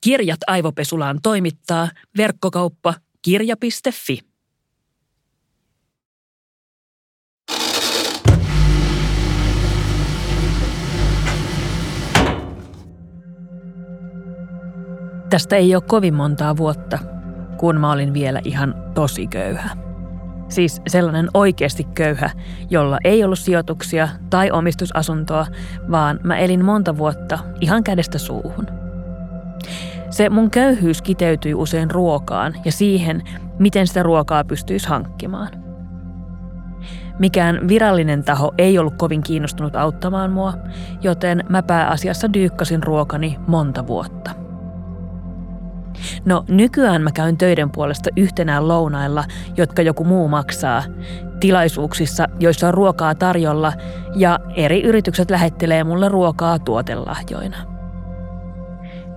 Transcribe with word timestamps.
Kirjat 0.00 0.40
aivopesulaan 0.46 1.18
toimittaa 1.22 1.88
verkkokauppa 2.16 2.94
kirja.fi. 3.22 4.18
Tästä 15.30 15.56
ei 15.56 15.74
ole 15.74 15.82
kovin 15.82 16.14
montaa 16.14 16.56
vuotta, 16.56 16.98
kun 17.56 17.80
mä 17.80 17.92
olin 17.92 18.14
vielä 18.14 18.40
ihan 18.44 18.74
tosi 18.94 19.26
köyhä. 19.26 19.76
Siis 20.48 20.82
sellainen 20.86 21.28
oikeasti 21.34 21.84
köyhä, 21.84 22.30
jolla 22.70 22.98
ei 23.04 23.24
ollut 23.24 23.38
sijoituksia 23.38 24.08
tai 24.30 24.50
omistusasuntoa, 24.50 25.46
vaan 25.90 26.20
mä 26.24 26.38
elin 26.38 26.64
monta 26.64 26.98
vuotta 26.98 27.38
ihan 27.60 27.84
kädestä 27.84 28.18
suuhun. 28.18 28.77
Se 30.18 30.28
mun 30.28 30.50
köyhyys 30.50 31.02
kiteytyi 31.02 31.54
usein 31.54 31.90
ruokaan 31.90 32.54
ja 32.64 32.72
siihen, 32.72 33.22
miten 33.58 33.86
sitä 33.86 34.02
ruokaa 34.02 34.44
pystyisi 34.44 34.88
hankkimaan. 34.88 35.48
Mikään 37.18 37.68
virallinen 37.68 38.24
taho 38.24 38.54
ei 38.58 38.78
ollut 38.78 38.94
kovin 38.96 39.22
kiinnostunut 39.22 39.76
auttamaan 39.76 40.32
mua, 40.32 40.54
joten 41.02 41.44
mä 41.48 41.62
pääasiassa 41.62 42.32
dyykkasin 42.32 42.82
ruokani 42.82 43.38
monta 43.46 43.86
vuotta. 43.86 44.30
No 46.24 46.44
nykyään 46.48 47.02
mä 47.02 47.12
käyn 47.12 47.36
töiden 47.36 47.70
puolesta 47.70 48.10
yhtenään 48.16 48.68
lounailla, 48.68 49.24
jotka 49.56 49.82
joku 49.82 50.04
muu 50.04 50.28
maksaa, 50.28 50.82
tilaisuuksissa, 51.40 52.26
joissa 52.40 52.68
on 52.68 52.74
ruokaa 52.74 53.14
tarjolla 53.14 53.72
ja 54.14 54.40
eri 54.56 54.82
yritykset 54.82 55.30
lähettelee 55.30 55.84
mulle 55.84 56.08
ruokaa 56.08 56.58
tuotelahjoina. 56.58 57.77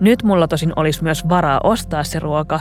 Nyt 0.02 0.24
mulla 0.24 0.48
tosin 0.48 0.74
olisi 0.76 1.04
myös 1.04 1.30
varaa 1.30 1.60
ostaa 1.64 2.04
se 2.04 2.20
ruoka, 2.20 2.60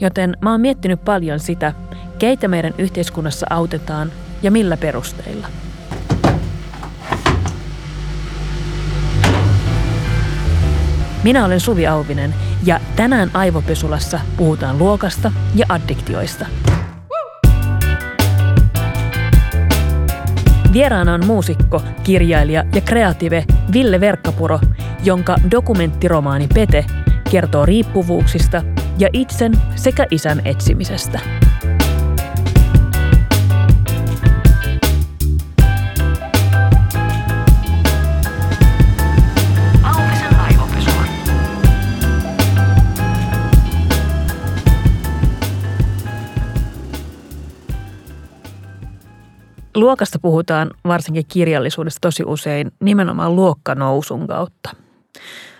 joten 0.00 0.36
mä 0.40 0.50
oon 0.50 0.60
miettinyt 0.60 1.04
paljon 1.04 1.40
sitä, 1.40 1.72
keitä 2.18 2.48
meidän 2.48 2.74
yhteiskunnassa 2.78 3.46
autetaan 3.50 4.12
ja 4.42 4.50
millä 4.50 4.76
perusteilla. 4.76 5.46
Minä 11.22 11.44
olen 11.44 11.60
Suvi 11.60 11.86
Auvinen 11.86 12.34
ja 12.64 12.80
tänään 12.96 13.30
Aivopesulassa 13.34 14.20
puhutaan 14.36 14.78
luokasta 14.78 15.32
ja 15.54 15.66
addiktioista. 15.68 16.46
Vieraana 20.72 21.14
on 21.14 21.26
muusikko, 21.26 21.82
kirjailija 22.02 22.64
ja 22.74 22.80
kreative 22.80 23.44
Ville 23.72 24.00
Verkkapuro, 24.00 24.60
jonka 25.04 25.36
dokumenttiromaani 25.50 26.48
Pete 26.54 26.84
kertoo 27.30 27.66
riippuvuuksista 27.66 28.62
ja 28.98 29.08
itsen 29.12 29.52
sekä 29.76 30.06
isän 30.10 30.42
etsimisestä. 30.44 31.20
Luokasta 49.74 50.18
puhutaan 50.18 50.70
varsinkin 50.84 51.24
kirjallisuudessa 51.28 52.00
tosi 52.00 52.22
usein 52.26 52.72
nimenomaan 52.80 53.36
luokkanousun 53.36 54.26
kautta. 54.26 54.70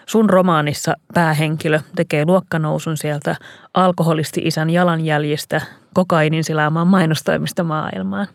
Sun 0.06 0.30
romaanissa 0.30 0.94
päähenkilö 1.14 1.80
tekee 1.96 2.24
luokkanousun 2.24 2.96
sieltä 2.96 3.36
alkoholisti-isän 3.74 4.70
jalanjäljistä 4.70 5.60
kokainin 5.94 6.44
silaamaan 6.44 6.86
mainostoimista 6.86 7.64
maailmaan. 7.64 8.27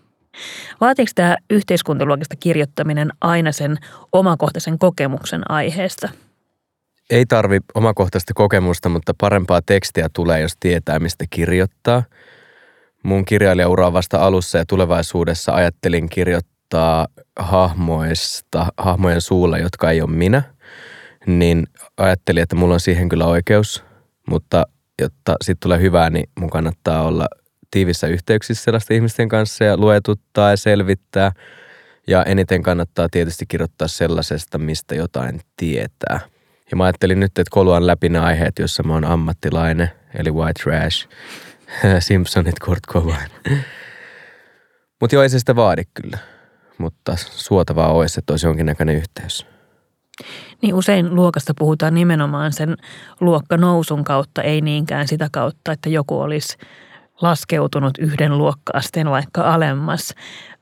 Vaatiiko 0.81 1.11
tämä 1.16 1.36
yhteiskuntaluokista 1.49 2.36
kirjoittaminen 2.39 3.11
aina 3.21 3.52
sen 3.52 3.77
omakohtaisen 4.14 4.80
kokemuksen 4.80 5.52
aiheesta? 5.52 6.10
Ei 7.10 7.26
tarvi 7.26 7.60
omakohtaista 7.76 8.33
kokemusta, 8.33 8.89
mutta 8.89 9.14
parempaa 9.17 9.61
tekstiä 9.66 10.08
tulee, 10.14 10.42
jos 10.42 10.54
tietää, 10.60 10.99
mistä 10.99 11.26
kirjoittaa– 11.30 12.04
mun 13.04 13.26
kirjailijaura 13.26 13.94
vasta 13.94 14.18
alussa 14.18 14.58
ja 14.58 14.66
tulevaisuudessa 14.66 15.54
ajattelin 15.54 16.10
kirjoittaa 16.10 17.08
hahmoista, 17.40 18.68
hahmojen 18.78 19.22
suulla, 19.22 19.58
jotka 19.58 19.92
ei 19.92 20.02
ole 20.02 20.10
minä, 20.10 20.44
niin 21.26 21.68
ajattelin, 21.98 22.44
että 22.44 22.56
mulla 22.56 22.74
on 22.74 22.80
siihen 22.80 23.10
kyllä 23.10 23.26
oikeus, 23.26 23.84
mutta 24.30 24.68
jotta 25.02 25.36
sitten 25.42 25.66
tulee 25.66 25.80
hyvää, 25.80 26.10
niin 26.10 26.30
mun 26.40 26.50
kannattaa 26.50 27.04
olla 27.04 27.28
tiivissä 27.72 28.08
yhteyksissä 28.08 28.64
sellaisten 28.64 28.96
ihmisten 28.96 29.30
kanssa 29.30 29.64
ja 29.64 29.78
luetuttaa 29.78 30.50
ja 30.50 30.58
selvittää. 30.58 31.32
Ja 32.10 32.24
eniten 32.24 32.64
kannattaa 32.64 33.08
tietysti 33.12 33.46
kirjoittaa 33.48 33.88
sellaisesta, 33.88 34.58
mistä 34.58 34.96
jotain 34.96 35.42
tietää. 35.58 36.20
Ja 36.72 36.78
mä 36.78 36.84
ajattelin 36.84 37.20
nyt, 37.20 37.40
että 37.40 37.50
koluan 37.50 37.88
läpi 37.88 38.10
ne 38.10 38.20
aiheet, 38.20 38.60
joissa 38.60 38.84
mä 38.84 38.94
oon 38.94 39.06
ammattilainen, 39.06 39.92
eli 40.16 40.32
white 40.32 40.64
trash– 40.64 41.08
Simpsonit 42.00 42.60
Kurt 42.60 42.83
Cobain. 42.88 43.30
Mutta 45.02 45.16
joo, 45.16 45.23
ei 45.23 45.30
se 45.30 45.39
sitä 45.39 45.55
vaadi 45.55 45.83
kyllä. 45.94 46.17
Mutta 46.78 47.16
suotavaa 47.16 47.94
olisi, 47.94 48.20
että 48.20 48.33
olisi 48.33 48.48
jonkinnäköinen 48.48 48.95
yhteys. 48.95 49.45
Niin 50.61 50.73
usein 50.73 51.16
luokasta 51.16 51.54
puhutaan 51.58 51.94
nimenomaan 51.94 52.54
sen 52.54 52.76
luokkanousun 53.20 54.04
kautta, 54.04 54.42
ei 54.42 54.61
niinkään 54.61 55.08
sitä 55.08 55.30
kautta, 55.32 55.72
että 55.72 55.89
joku 55.89 56.20
olisi 56.20 56.58
laskeutunut 57.22 57.98
yhden 57.98 58.38
luokkaasteen 58.38 59.10
vaikka 59.10 59.54
alemmas. 59.54 60.14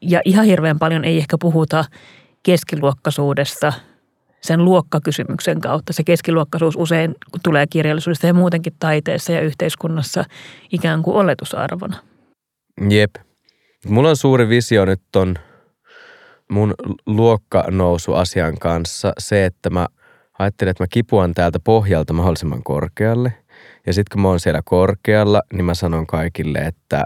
Ja 0.02 0.22
ihan 0.26 0.46
hirveän 0.46 0.80
paljon 0.80 1.06
ei 1.06 1.18
ehkä 1.18 1.38
puhuta 1.40 1.86
keskiluokkaisuudesta– 2.44 3.74
sen 4.46 4.66
luokkakysymyksen 4.66 5.62
kautta. 5.62 5.94
Se 5.94 6.04
keskiluokkaisuus 6.04 6.76
usein 6.76 7.16
tulee 7.44 7.68
kirjallisuudesta 7.68 8.28
ja 8.28 8.34
muutenkin 8.34 8.74
taiteessa 8.80 9.32
ja 9.32 9.42
yhteiskunnassa 9.42 10.24
ikään 10.72 11.02
kuin 11.02 11.18
oletusarvona. 11.18 11.98
Jep. 12.90 13.16
Mulla 13.88 14.10
on 14.10 14.16
suuri 14.16 14.50
visio 14.50 14.86
nyt 14.86 15.02
ton 15.12 15.36
mun 16.52 16.74
luokkanousuasian 17.06 18.58
kanssa 18.60 19.14
se, 19.18 19.46
että 19.46 19.70
mä 19.70 19.88
ajattelin, 20.40 20.72
että 20.72 20.84
mä 20.84 20.88
kipuan 20.90 21.34
täältä 21.34 21.60
pohjalta 21.64 22.14
mahdollisimman 22.14 22.64
korkealle. 22.64 23.34
Ja 23.86 23.94
sitten 23.94 24.14
kun 24.14 24.22
mä 24.22 24.28
oon 24.28 24.40
siellä 24.40 24.62
korkealla, 24.66 25.42
niin 25.54 25.66
mä 25.66 25.74
sanon 25.74 26.08
kaikille, 26.08 26.60
että, 26.60 27.04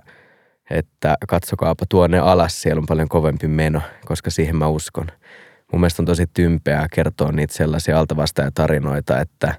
että 0.70 1.18
katsokaapa 1.28 1.86
tuonne 1.90 2.20
alas, 2.20 2.62
siellä 2.62 2.80
on 2.80 2.86
paljon 2.86 3.10
kovempi 3.10 3.48
meno, 3.48 3.82
koska 4.06 4.30
siihen 4.30 4.56
mä 4.56 4.68
uskon 4.68 5.08
mun 5.72 5.81
mielestä 5.81 6.02
on 6.02 6.06
tosi 6.06 6.28
tympeää 6.34 6.88
kertoa 6.94 7.31
niitä 7.31 7.53
sellaisia 7.53 8.06
tarinoita, 8.53 9.19
että, 9.19 9.56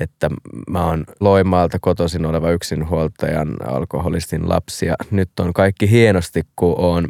että 0.00 0.30
mä 0.70 0.86
oon 0.86 1.04
Loimaalta 1.20 1.78
kotoisin 1.80 2.26
oleva 2.26 2.50
yksinhuoltajan 2.50 3.56
alkoholistin 3.66 4.48
lapsi 4.48 4.86
ja 4.86 4.94
nyt 5.10 5.30
on 5.40 5.52
kaikki 5.52 5.90
hienosti, 5.90 6.42
kun 6.56 6.74
on 6.78 7.08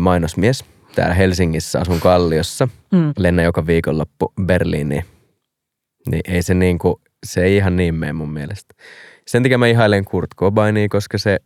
mainosmies 0.00 0.64
täällä 0.94 1.14
Helsingissä, 1.14 1.80
asun 1.80 2.00
Kalliossa, 2.00 2.68
mm. 2.92 3.12
lennä 3.18 3.42
joka 3.42 3.66
viikonloppu 3.66 4.32
Berliiniin. 4.42 5.04
Niin 6.10 6.20
ei 6.28 6.42
se 6.42 6.54
niin 6.54 6.78
kuin, 6.78 6.94
se 7.26 7.44
ei 7.44 7.56
ihan 7.56 7.76
niin 7.76 7.94
mene 7.94 8.12
mun 8.12 8.32
mielestä. 8.32 8.74
Sen 9.26 9.42
takia 9.42 9.58
mä 9.58 9.66
ihailen 9.66 10.04
Kurt 10.04 10.30
Cobainia, 10.36 10.88
koska 10.88 11.18
se 11.18 11.38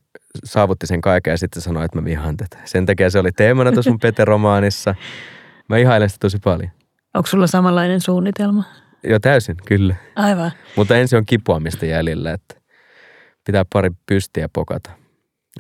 saavutti 0.45 0.87
sen 0.87 1.01
kaiken 1.01 1.31
ja 1.31 1.39
sitten 1.39 1.63
sanoi, 1.63 1.85
että 1.85 1.99
mä 1.99 2.05
vihaan 2.05 2.37
tätä. 2.37 2.59
Sen 2.65 2.87
takia 2.87 3.11
se 3.11 3.19
oli 3.19 3.33
teemana 3.33 3.73
tuossa 3.73 3.91
mun 3.91 4.01
Pete-romaanissa. 4.01 4.95
Mä 5.69 5.77
ihailen 5.77 6.11
sitä 6.11 6.21
tosi 6.21 6.39
paljon. 6.39 6.71
Onko 7.15 7.27
sulla 7.27 7.47
samanlainen 7.47 8.01
suunnitelma? 8.01 8.65
Joo, 9.05 9.19
täysin, 9.19 9.57
kyllä. 9.67 9.97
Aivan. 10.17 10.51
Mutta 10.77 10.97
ensin 10.97 11.17
on 11.17 11.27
kipuamista 11.27 11.87
jäljellä, 11.87 12.33
että 12.33 12.55
pitää 13.45 13.65
pari 13.73 13.91
pystiä 14.07 14.49
pokata. 14.53 14.91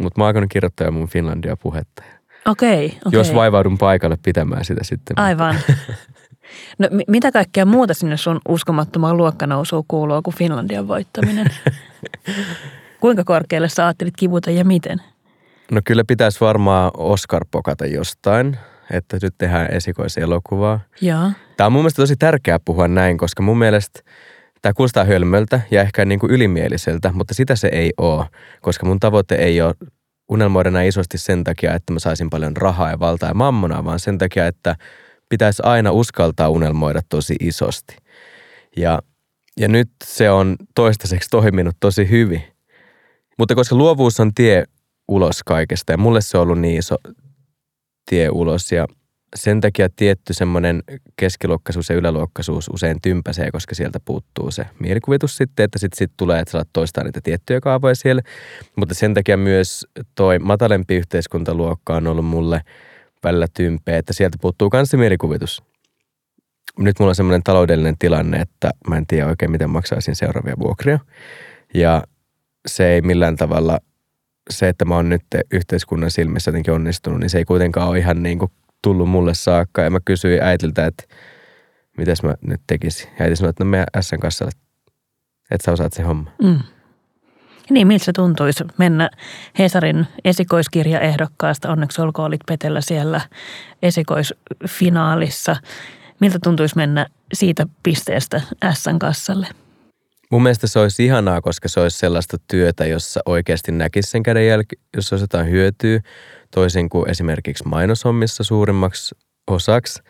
Mutta 0.01 0.21
mä 0.21 0.25
oon 0.25 0.49
kirjoittaa 0.49 0.91
mun 0.91 1.09
Finlandia-puhetta. 1.09 2.03
Okei, 2.47 2.87
okay, 2.87 2.99
okay. 3.07 3.19
Jos 3.19 3.35
vaivaudun 3.35 3.79
paikalle 3.79 4.19
pitämään 4.23 4.65
sitä 4.65 4.85
sitten. 4.85 5.19
Aivan. 5.19 5.57
No 6.79 6.89
m- 6.91 7.13
mitä 7.13 7.33
kaikkea 7.33 7.67
muuta 7.67 7.95
sinne 7.95 8.17
sun 8.17 8.41
uskomattomaan 8.49 9.17
luokkanousuun 9.17 9.85
kuuluu 9.89 10.23
kuin 10.23 10.37
Finlandian 10.37 10.89
voittaminen? 10.89 11.47
Kuinka 13.01 13.25
korkealle 13.25 13.69
sä 13.69 13.87
ajattelit 13.87 14.15
kivuta 14.17 14.51
ja 14.51 14.65
miten? 14.65 15.03
No 15.71 15.81
kyllä 15.85 16.05
pitäisi 16.09 16.41
varmaan 16.41 16.91
Oscar 16.97 17.45
pokata 17.51 17.87
jostain 17.87 18.59
että 18.91 19.19
nyt 19.23 19.35
tehdään 19.39 19.75
esikoiselokuvaa. 19.75 20.81
Joo. 21.01 21.31
Tämä 21.57 21.67
on 21.67 21.73
mun 21.73 21.83
mielestä 21.83 22.03
tosi 22.03 22.17
tärkeää 22.17 22.59
puhua 22.65 22.89
näin, 22.89 23.19
koska 23.19 23.43
mun 23.43 23.59
mielestä 23.59 24.01
tämä 24.63 24.73
kuulostaa 24.73 25.05
hölmöltä 25.05 25.61
ja 25.71 25.83
ehkä 25.83 26.05
niin 26.05 26.19
kuin 26.19 26.33
ylimieliseltä, 26.33 27.13
mutta 27.13 27.35
sitä 27.35 27.57
se 27.57 27.69
ei 27.73 27.93
ole, 27.99 28.27
koska 28.61 28.87
mun 28.87 29.01
tavoite 29.01 29.35
ei 29.35 29.61
ole 29.61 29.75
unelmoida 30.29 30.71
näin 30.71 30.89
isosti 30.89 31.19
sen 31.19 31.45
takia, 31.45 31.75
että 31.75 31.93
mä 31.93 31.99
saisin 31.99 32.31
paljon 32.31 32.57
rahaa 32.57 32.91
ja 32.91 32.99
valtaa 32.99 33.29
ja 33.31 33.35
mammonaa, 33.35 33.85
vaan 33.85 34.01
sen 34.01 34.19
takia, 34.19 34.47
että 34.47 34.77
pitäisi 35.29 35.63
aina 35.65 35.91
uskaltaa 35.91 36.49
unelmoida 36.49 37.01
tosi 37.09 37.37
isosti. 37.41 37.97
Ja 38.77 39.03
Ja 39.61 39.69
nyt 39.69 39.91
se 40.05 40.31
on 40.31 40.57
toistaiseksi 40.75 41.31
toiminut 41.31 41.77
tosi 41.81 42.11
hyvin. 42.11 42.43
Mutta 43.39 43.55
koska 43.55 43.77
luovuus 43.77 44.21
on 44.21 44.35
tie 44.35 44.65
ulos 45.09 45.43
kaikesta 45.43 45.93
ja 45.93 45.99
mulle 45.99 46.21
se 46.21 46.39
on 46.39 46.43
ollut 46.43 46.59
niin 46.59 46.79
iso 46.79 46.97
tie 48.07 48.31
ulos 48.31 48.73
ja 48.73 48.87
sen 49.37 49.61
takia 49.61 49.89
tietty 49.97 50.33
semmoinen 50.33 50.83
keskiluokkaisuus 51.17 51.89
ja 51.89 51.97
yläluokkaisuus 51.97 52.71
usein 52.73 53.01
tympäsee, 53.03 53.51
koska 53.51 53.75
sieltä 53.75 54.01
puuttuu 54.05 54.51
se 54.51 54.67
mielikuvitus 54.79 55.37
sitten, 55.37 55.65
että 55.65 55.79
sitten 55.79 55.99
sit 55.99 56.11
tulee, 56.17 56.41
että 56.41 56.53
sä 56.53 56.59
alat 56.59 56.69
toistaa 56.73 57.05
niitä 57.05 57.21
tiettyjä 57.21 57.61
kaavoja 57.61 57.95
siellä. 57.95 58.23
Mutta 58.77 58.95
sen 58.95 59.15
takia 59.15 59.37
myös 59.37 59.87
toi 60.15 60.39
matalempi 60.39 60.97
yhteiskuntaluokka 60.97 61.97
on 61.97 62.07
ollut 62.07 62.25
mulle 62.25 62.61
välillä 63.25 63.47
tympeä, 63.55 63.99
että 63.99 64.13
sieltä 64.13 64.39
puuttuu 64.41 64.71
myös 64.73 64.89
se 64.89 64.97
mielikuvitus. 64.97 65.63
Nyt 66.79 66.99
mulla 66.99 67.11
on 67.11 67.15
semmoinen 67.15 67.43
taloudellinen 67.43 67.99
tilanne, 67.99 68.41
että 68.41 68.71
mä 68.89 68.97
en 68.97 69.07
tiedä 69.07 69.27
oikein, 69.27 69.51
miten 69.51 69.71
maksaisin 69.71 70.17
seuraavia 70.17 70.55
vuokria. 70.59 70.99
Ja 71.75 72.03
se 72.67 72.93
ei 72.93 73.03
millään 73.03 73.37
tavalla, 73.37 73.79
se, 74.51 74.69
että 74.69 74.85
mä 74.85 74.95
oon 74.95 75.09
nyt 75.09 75.23
yhteiskunnan 75.53 76.11
silmissä 76.11 76.49
jotenkin 76.49 76.75
onnistunut, 76.75 77.21
niin 77.21 77.31
se 77.31 77.39
ei 77.39 77.45
kuitenkaan 77.45 77.89
ole 77.89 77.99
ihan 77.99 78.23
niin 78.23 78.39
kuin 78.39 78.53
tullut 78.83 79.09
mulle 79.09 79.35
saakka. 79.35 79.83
Ja 79.83 79.91
mä 79.91 79.99
kysyin 80.05 80.43
äitiltä, 80.43 80.87
että 80.87 81.05
mitäs 81.99 82.23
mä 82.23 82.35
nyt 82.41 82.61
tekisin. 82.67 83.11
Ja 83.19 83.25
äiti 83.25 83.37
sanoi, 83.37 83.51
että 83.51 83.65
no 83.65 83.71
meidän 83.71 83.87
SN 84.01 84.21
kanssa, 84.21 84.45
että 85.51 85.65
sä 85.65 85.73
osaat 85.73 85.93
se 85.93 86.03
homma. 86.03 86.31
Mm. 86.43 86.59
Niin, 87.71 87.87
miltä 87.87 88.05
se 88.05 88.13
tuntuisi 88.13 88.65
mennä 88.79 89.11
Hesarin 89.59 90.07
esikoiskirjaehdokkaasta? 90.25 91.71
Onneksi 91.71 92.03
olkoon 92.03 92.27
olit 92.27 92.41
Petellä 92.47 92.81
siellä 92.81 93.21
esikoisfinaalissa. 93.83 95.57
Miltä 96.21 96.39
tuntuisi 96.43 96.77
mennä 96.77 97.07
siitä 97.33 97.67
pisteestä 97.83 98.41
SN 98.73 98.99
kassalle? 98.99 99.47
Mun 100.31 100.43
mielestä 100.43 100.67
se 100.67 100.79
olisi 100.79 101.05
ihanaa, 101.05 101.41
koska 101.41 101.69
se 101.69 101.81
olisi 101.81 101.99
sellaista 101.99 102.37
työtä, 102.49 102.87
jossa 102.87 103.21
oikeasti 103.27 103.73
näkisi 103.73 104.11
sen 104.11 104.23
kädenjälki, 104.23 104.77
jos 104.97 105.13
olisi 105.13 105.23
jotain 105.23 105.51
hyötyä, 105.51 106.01
toisin 106.51 106.89
kuin 106.89 107.11
esimerkiksi 107.11 107.65
mainoshommissa 107.69 108.45
suurimmaksi 108.45 109.15
osaksi. 109.47 110.03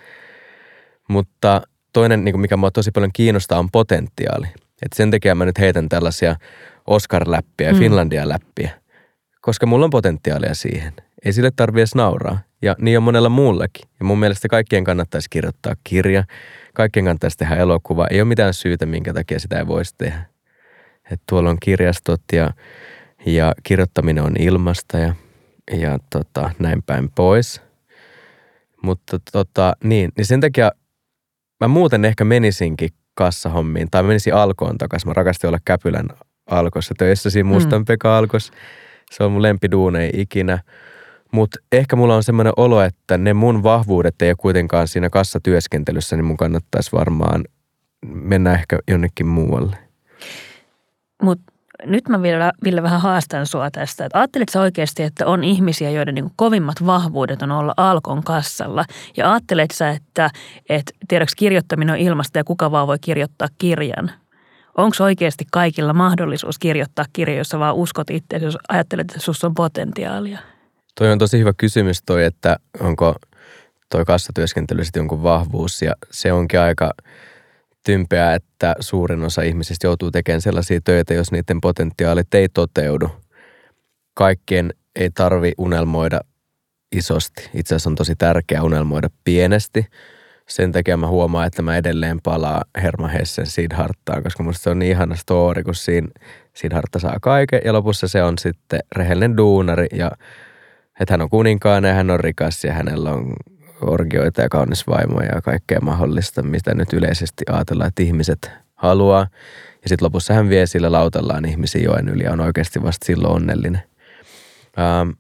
Mutta 1.09 1.63
toinen, 1.93 2.25
niin 2.25 2.41
mikä 2.41 2.57
mua 2.57 2.71
tosi 2.71 2.91
paljon 2.91 3.13
kiinnostaa, 3.13 3.59
on 3.59 3.71
potentiaali. 3.71 4.47
Et 4.83 4.93
sen 4.95 5.11
takia 5.11 5.35
mä 5.35 5.45
nyt 5.45 5.59
heitän 5.59 5.89
tällaisia 5.89 6.37
Oscar-läppiä 6.87 7.67
ja 7.67 7.73
mm. 7.73 7.79
Finlandia-läppiä, 7.79 8.71
koska 9.41 9.67
mulla 9.67 9.85
on 9.85 9.91
potentiaalia 9.91 10.55
siihen. 10.55 10.93
Ei 11.25 11.33
sille 11.33 11.51
tarvi 11.57 11.81
edes 11.81 11.95
nauraa. 11.95 12.39
Ja 12.63 12.77
niin 12.79 12.97
on 12.97 13.03
monella 13.03 13.29
muullakin. 13.29 13.89
Ja 14.01 14.05
mun 14.07 14.19
mielestä 14.19 14.49
kaikkien 14.49 14.85
kannattaisi 14.85 15.31
kirjoittaa 15.31 15.75
kirja. 15.85 16.25
Kaikkien 16.75 17.05
kannattaisi 17.05 17.39
tehdä 17.39 17.57
elokuva. 17.57 18.07
Ei 18.11 18.21
ole 18.21 18.29
mitään 18.29 18.55
syytä, 18.55 18.87
minkä 18.87 19.15
takia 19.15 19.41
sitä 19.41 19.59
ei 19.59 19.67
voisi 19.67 19.95
tehdä. 19.99 20.25
Et 21.11 21.21
tuolla 21.29 21.51
on 21.51 21.57
kirjastot 21.61 22.23
ja, 22.33 22.51
ja 23.27 23.55
kirjoittaminen 23.63 24.25
on 24.25 24.35
ilmasta 24.39 24.99
ja, 24.99 25.15
ja 25.73 25.99
tota, 26.11 26.51
näin 26.59 26.83
päin 26.83 27.11
pois. 27.11 27.63
Mutta 28.83 29.19
tota, 29.33 29.73
niin, 29.85 30.13
niin 30.17 30.27
sen 30.27 30.41
takia 30.41 30.71
mä 31.61 31.69
muuten 31.69 32.05
ehkä 32.05 32.25
menisinkin 32.25 32.91
kassahommiin 33.15 33.89
tai 33.91 34.03
menisin 34.03 34.35
alkoon 34.35 34.79
takaisin. 34.79 35.09
Mä 35.09 35.15
rakastin 35.15 35.49
olla 35.49 35.59
Käpylän 35.65 36.09
alkossa 36.47 36.95
töissä 36.99 37.31
siinä 37.31 37.49
Mustan 37.49 37.81
mm. 37.81 37.85
Pekka 37.85 38.19
alkos. 38.19 38.53
Se 39.11 39.25
on 39.25 39.33
mun 39.33 39.43
lempiduunei 39.43 40.11
ikinä. 40.15 40.59
Mutta 41.35 41.59
ehkä 41.73 41.97
mulla 41.97 42.17
on 42.17 42.23
semmoinen 42.23 42.53
olo, 42.57 42.83
että 42.83 43.19
ne 43.19 43.35
mun 43.35 43.63
vahvuudet 43.63 44.23
ei 44.23 44.31
ole 44.31 44.37
kuitenkaan 44.41 44.89
siinä 44.89 45.11
kassatyöskentelyssä, 45.11 46.17
niin 46.17 46.25
mun 46.25 46.37
kannattaisi 46.37 46.93
varmaan 46.93 47.45
mennä 48.07 48.55
ehkä 48.55 48.79
jonnekin 48.89 49.27
muualle. 49.27 49.77
Mutta 51.23 51.53
nyt 51.87 52.09
mä 52.09 52.23
vielä, 52.23 52.53
vielä 52.65 52.83
vähän 52.83 53.01
haastan 53.01 53.47
sua 53.47 53.71
tästä. 53.71 54.05
Että 54.05 54.39
sä 54.51 54.61
oikeasti, 54.61 55.03
että 55.03 55.27
on 55.27 55.45
ihmisiä, 55.45 55.91
joiden 55.91 56.15
niin 56.15 56.31
kovimmat 56.37 56.87
vahvuudet 56.87 57.43
on 57.43 57.51
olla 57.51 57.75
Alkon 57.77 58.25
kassalla. 58.25 58.85
Ja 59.17 59.33
ajattelet 59.33 59.71
sä, 59.71 59.91
että, 59.91 60.31
että 60.69 60.93
tiedäks 61.09 61.35
kirjoittaminen 61.35 61.93
on 61.93 62.01
ilmasta 62.01 62.39
ja 62.39 62.45
kuka 62.45 62.71
vaan 62.71 62.87
voi 62.87 62.99
kirjoittaa 63.01 63.49
kirjan? 63.59 64.11
Onko 64.77 64.97
oikeasti 65.01 65.45
kaikilla 65.53 65.93
mahdollisuus 65.93 66.59
kirjoittaa 66.59 67.05
kirja, 67.13 67.37
jossa 67.37 67.59
vaan 67.59 67.75
uskot 67.75 68.11
itse, 68.11 68.37
jos 68.37 68.59
ajattelet, 68.69 69.11
että 69.11 69.21
sinussa 69.21 69.47
on 69.47 69.55
potentiaalia? 69.55 70.54
Toi 70.99 71.13
on 71.13 71.19
tosi 71.19 71.39
hyvä 71.39 71.53
kysymys 71.57 72.03
toi, 72.07 72.25
että 72.25 72.57
onko 72.81 73.15
toi 73.91 74.05
kassatyöskentely 74.05 74.85
sitten 74.85 75.01
jonkun 75.01 75.23
vahvuus 75.23 75.83
ja 75.83 75.95
se 76.11 76.33
onkin 76.33 76.61
aika 76.61 76.91
tympeä, 77.85 78.35
että 78.35 78.75
suurin 78.81 79.23
osa 79.25 79.43
ihmisistä 79.43 79.87
joutuu 79.87 80.11
tekemään 80.11 80.41
sellaisia 80.41 80.81
töitä, 80.85 81.15
jos 81.15 81.33
niiden 81.33 81.61
potentiaalit 81.61 82.35
ei 82.35 82.49
toteudu. 82.49 83.09
Kaikkien 84.15 84.75
ei 84.97 85.11
tarvi 85.11 85.53
unelmoida 85.59 86.21
isosti. 86.93 87.51
Itse 87.55 87.75
asiassa 87.75 87.91
on 87.91 87.97
tosi 87.97 88.17
tärkeää 88.17 88.63
unelmoida 88.63 89.09
pienesti. 89.25 89.87
Sen 90.49 90.73
takia 90.73 90.97
mä 90.97 91.07
huomaan, 91.07 91.47
että 91.47 91.63
mä 91.63 91.77
edelleen 91.77 92.21
palaa 92.23 92.63
Herma 92.83 93.09
Hessen 93.09 93.47
Sidharttaan, 93.47 94.23
koska 94.23 94.43
musta 94.43 94.63
se 94.63 94.71
on 94.71 94.79
niin 94.79 94.91
ihana 94.91 95.17
story, 95.17 95.63
kun 95.63 95.75
siinä 95.75 96.09
Sidhartta 96.55 96.99
saa 96.99 97.19
kaiken 97.23 97.61
ja 97.65 97.73
lopussa 97.73 98.09
se 98.09 98.23
on 98.23 98.39
sitten 98.39 98.81
rehellinen 98.97 99.37
duunari 99.37 99.87
ja 99.93 100.11
että 101.01 101.13
hän 101.13 101.23
on 101.23 101.31
kuninkaana 101.31 101.89
ja 101.89 101.95
hän 101.95 102.11
on 102.11 102.21
rikas 102.21 102.65
ja 102.65 102.73
hänellä 102.73 103.13
on 103.13 103.33
orgioita 103.81 104.43
ja 104.43 104.49
kaunis 104.49 104.87
vaimo 104.87 105.21
ja 105.21 105.43
kaikkea 105.43 105.81
mahdollista, 105.81 106.43
mitä 106.43 106.75
nyt 106.75 106.93
yleisesti 106.93 107.45
ajatellaan, 107.51 107.89
että 107.89 108.03
ihmiset 108.03 108.51
haluaa. 108.75 109.27
Ja 109.83 109.89
sitten 109.89 110.07
lopussa 110.07 110.35
hän 110.35 110.49
vie 110.49 110.67
sillä 110.67 110.93
lautallaan 110.93 111.45
ihmisiä 111.45 111.83
joen 111.83 112.09
yli 112.09 112.23
ja 112.23 112.33
on 112.33 112.41
oikeasti 112.41 112.83
vasta 112.83 113.07
silloin 113.07 113.35
onnellinen. 113.35 113.83
Ähm, 114.79 115.11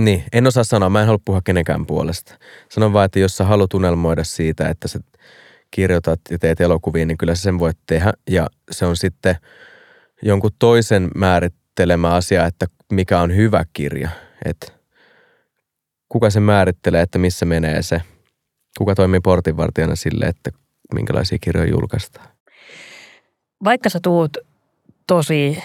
niin, 0.00 0.24
en 0.32 0.46
osaa 0.46 0.64
sanoa. 0.64 0.90
Mä 0.90 1.00
en 1.00 1.06
halua 1.06 1.22
puhua 1.24 1.40
kenenkään 1.44 1.86
puolesta. 1.86 2.38
Sanon 2.68 2.92
vaan, 2.92 3.04
että 3.04 3.18
jos 3.18 3.36
sä 3.36 3.44
haluat 3.44 3.74
unelmoida 3.74 4.24
siitä, 4.24 4.68
että 4.68 4.88
sä 4.88 5.00
kirjoitat 5.70 6.20
ja 6.30 6.38
teet 6.38 6.60
elokuvia, 6.60 7.06
niin 7.06 7.18
kyllä 7.18 7.34
sä 7.34 7.42
sen 7.42 7.58
voit 7.58 7.78
tehdä. 7.86 8.12
Ja 8.30 8.46
se 8.70 8.86
on 8.86 8.96
sitten 8.96 9.36
jonkun 10.22 10.50
toisen 10.58 11.08
määrittelemä 11.14 12.14
asia, 12.14 12.46
että 12.46 12.66
mikä 12.92 13.20
on 13.20 13.36
hyvä 13.36 13.64
kirja. 13.72 14.08
Että 14.44 14.66
kuka 16.08 16.30
se 16.30 16.40
määrittelee, 16.40 17.02
että 17.02 17.18
missä 17.18 17.46
menee 17.46 17.82
se? 17.82 18.02
Kuka 18.78 18.94
toimii 18.94 19.20
portinvartijana 19.20 19.96
sille, 19.96 20.24
että 20.24 20.50
minkälaisia 20.94 21.38
kirjoja 21.40 21.70
julkaistaan? 21.70 22.28
Vaikka 23.64 23.88
sä 23.88 23.98
tuut 24.02 24.36
tosi 25.06 25.62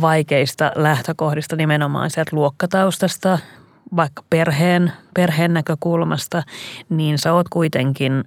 vaikeista 0.00 0.72
lähtökohdista 0.74 1.56
nimenomaan 1.56 2.10
sieltä 2.10 2.36
luokkataustasta, 2.36 3.38
vaikka 3.96 4.22
perheen, 4.30 4.92
perheen 5.14 5.54
näkökulmasta, 5.54 6.42
niin 6.88 7.18
sä 7.18 7.32
oot 7.32 7.48
kuitenkin 7.48 8.24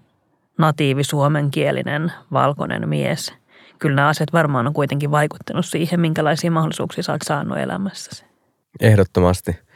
natiivi 0.57 1.03
suomenkielinen 1.03 2.11
valkoinen 2.31 2.89
mies. 2.89 3.33
Kyllä 3.79 3.95
nämä 3.95 4.07
asiat 4.07 4.33
varmaan 4.33 4.67
on 4.67 4.73
kuitenkin 4.73 5.11
vaikuttanut 5.11 5.65
siihen, 5.65 5.99
minkälaisia 5.99 6.51
mahdollisuuksia 6.51 7.03
sä 7.03 7.11
oot 7.11 7.21
saanut 7.21 7.57
elämässäsi. 7.57 8.25
Ehdottomasti. 8.81 9.66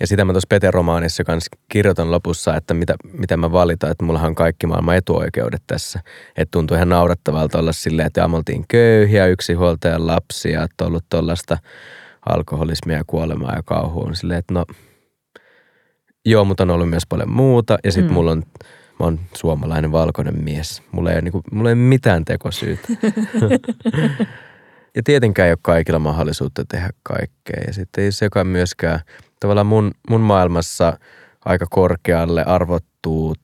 Ja 0.00 0.06
sitä 0.06 0.24
mä 0.24 0.32
tuossa 0.32 0.46
Pete-romaanissa 0.48 1.24
kanssa 1.24 1.56
kirjoitan 1.68 2.10
lopussa, 2.10 2.56
että 2.56 2.74
mitä, 2.74 2.94
mitä 3.12 3.36
mä 3.36 3.52
valitan, 3.52 3.90
että 3.90 4.04
mullahan 4.04 4.28
on 4.28 4.34
kaikki 4.34 4.66
maailman 4.66 4.96
etuoikeudet 4.96 5.62
tässä. 5.66 6.00
Että 6.36 6.50
tuntuu 6.50 6.74
ihan 6.74 6.88
naurattavalta 6.88 7.58
olla 7.58 7.72
silleen, 7.72 8.06
että 8.06 8.28
me 8.28 8.36
oltiin 8.36 8.64
köyhiä, 8.68 9.26
yksinhuoltajan 9.26 10.06
lapsia, 10.06 10.62
että 10.62 10.84
on 10.84 10.88
ollut 10.88 11.04
tuollaista 11.10 11.58
alkoholismia 12.26 12.96
ja 12.96 13.04
kuolemaa 13.06 13.54
ja 13.54 13.62
kauhua. 13.62 14.14
Silleen, 14.14 14.38
että 14.38 14.54
no, 14.54 14.64
joo, 16.24 16.44
mutta 16.44 16.62
on 16.62 16.70
ollut 16.70 16.90
myös 16.90 17.06
paljon 17.08 17.30
muuta. 17.30 17.78
Ja 17.84 17.92
sitten 17.92 18.10
mm. 18.10 18.14
mulla 18.14 18.30
on, 18.30 18.42
mä 19.00 19.06
oon 19.06 19.20
suomalainen 19.36 19.92
valkoinen 19.92 20.44
mies. 20.44 20.82
Mulla 20.92 21.10
ei 21.10 21.14
ole, 21.14 21.22
niinku, 21.22 21.42
mulla 21.52 21.70
ei 21.70 21.74
ole 21.74 21.80
mitään 21.80 22.24
tekosyytä. 22.24 22.88
ja 24.96 25.02
tietenkään 25.04 25.46
ei 25.46 25.52
ole 25.52 25.58
kaikilla 25.62 25.98
mahdollisuutta 25.98 26.64
tehdä 26.68 26.90
kaikkea. 27.02 27.62
Ja 27.66 27.72
sitten 27.72 28.04
ei 28.04 28.12
sekaan 28.12 28.46
myöskään– 28.46 29.00
tavallaan 29.40 29.66
mun, 29.66 29.90
mun 30.10 30.20
maailmassa 30.20 30.98
aika 31.44 31.66
korkealle 31.70 32.44
arvottuu 32.44 33.34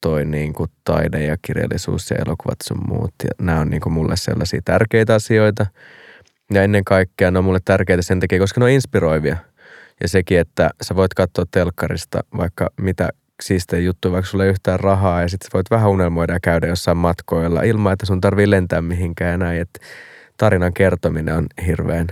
toi 0.00 0.24
niin 0.24 0.52
kuin 0.52 0.70
taide 0.84 1.24
ja 1.24 1.36
kirjallisuus 1.42 2.10
ja 2.10 2.16
elokuvat 2.26 2.58
sun 2.64 2.80
muut. 2.88 3.14
Ja 3.24 3.30
nämä 3.40 3.60
on 3.60 3.70
niin 3.70 3.80
kuin 3.80 3.92
mulle 3.92 4.16
sellaisia 4.16 4.60
tärkeitä 4.64 5.14
asioita. 5.14 5.66
Ja 6.52 6.62
ennen 6.62 6.84
kaikkea 6.84 7.30
ne 7.30 7.38
on 7.38 7.44
mulle 7.44 7.60
tärkeitä 7.64 8.02
sen 8.02 8.20
takia, 8.20 8.38
koska 8.38 8.60
ne 8.60 8.64
on 8.64 8.70
inspiroivia. 8.70 9.36
Ja 10.02 10.08
sekin, 10.08 10.38
että 10.38 10.70
sä 10.82 10.96
voit 10.96 11.14
katsoa 11.14 11.44
telkkarista 11.50 12.20
vaikka 12.36 12.70
mitä 12.80 13.08
siistejä 13.42 13.82
juttuja, 13.82 14.12
vaikka 14.12 14.30
sulla 14.30 14.44
ei 14.44 14.50
yhtään 14.50 14.80
rahaa 14.80 15.22
ja 15.22 15.28
sitten 15.28 15.50
voit 15.54 15.70
vähän 15.70 15.90
unelmoida 15.90 16.32
ja 16.32 16.40
käydä 16.42 16.66
jossain 16.66 16.96
matkoilla 16.96 17.62
ilman, 17.62 17.92
että 17.92 18.06
sun 18.06 18.20
tarvii 18.20 18.50
lentää 18.50 18.82
mihinkään 18.82 19.30
ja 19.30 19.38
näin. 19.38 19.60
Että 19.60 19.80
tarinan 20.36 20.74
kertominen 20.74 21.36
on 21.36 21.46
hirveän, 21.66 22.06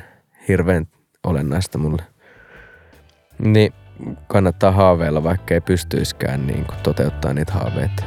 hirveän 0.48 0.86
olennaista 1.24 1.78
mulle. 1.78 2.02
Niin 3.38 3.72
kannattaa 4.26 4.72
haaveilla, 4.72 5.22
vaikka 5.22 5.54
ei 5.54 5.60
pystyiskään 5.60 6.46
niin 6.46 6.64
kuin 6.64 6.78
toteuttaa 6.82 7.34
niitä 7.34 7.52
haaveita. 7.52 8.04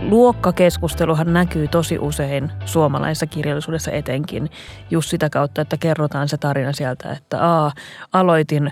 Luokkakeskusteluhan 0.00 1.32
näkyy 1.32 1.68
tosi 1.68 1.98
usein 1.98 2.52
suomalaisessa 2.64 3.26
kirjallisuudessa 3.26 3.90
etenkin 3.90 4.50
just 4.90 5.10
sitä 5.10 5.30
kautta, 5.30 5.60
että 5.60 5.76
kerrotaan 5.76 6.28
se 6.28 6.36
tarina 6.36 6.72
sieltä, 6.72 7.12
että 7.12 7.46
aa, 7.46 7.72
aloitin 8.12 8.70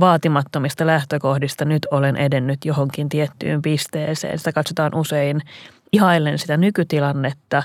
vaatimattomista 0.00 0.86
lähtökohdista, 0.86 1.64
nyt 1.64 1.86
olen 1.90 2.16
edennyt 2.16 2.64
johonkin 2.64 3.08
tiettyyn 3.08 3.62
pisteeseen. 3.62 4.38
Sitä 4.38 4.52
katsotaan 4.52 4.94
usein– 4.94 5.40
ihaillen 5.92 6.38
sitä 6.38 6.56
nykytilannetta, 6.56 7.62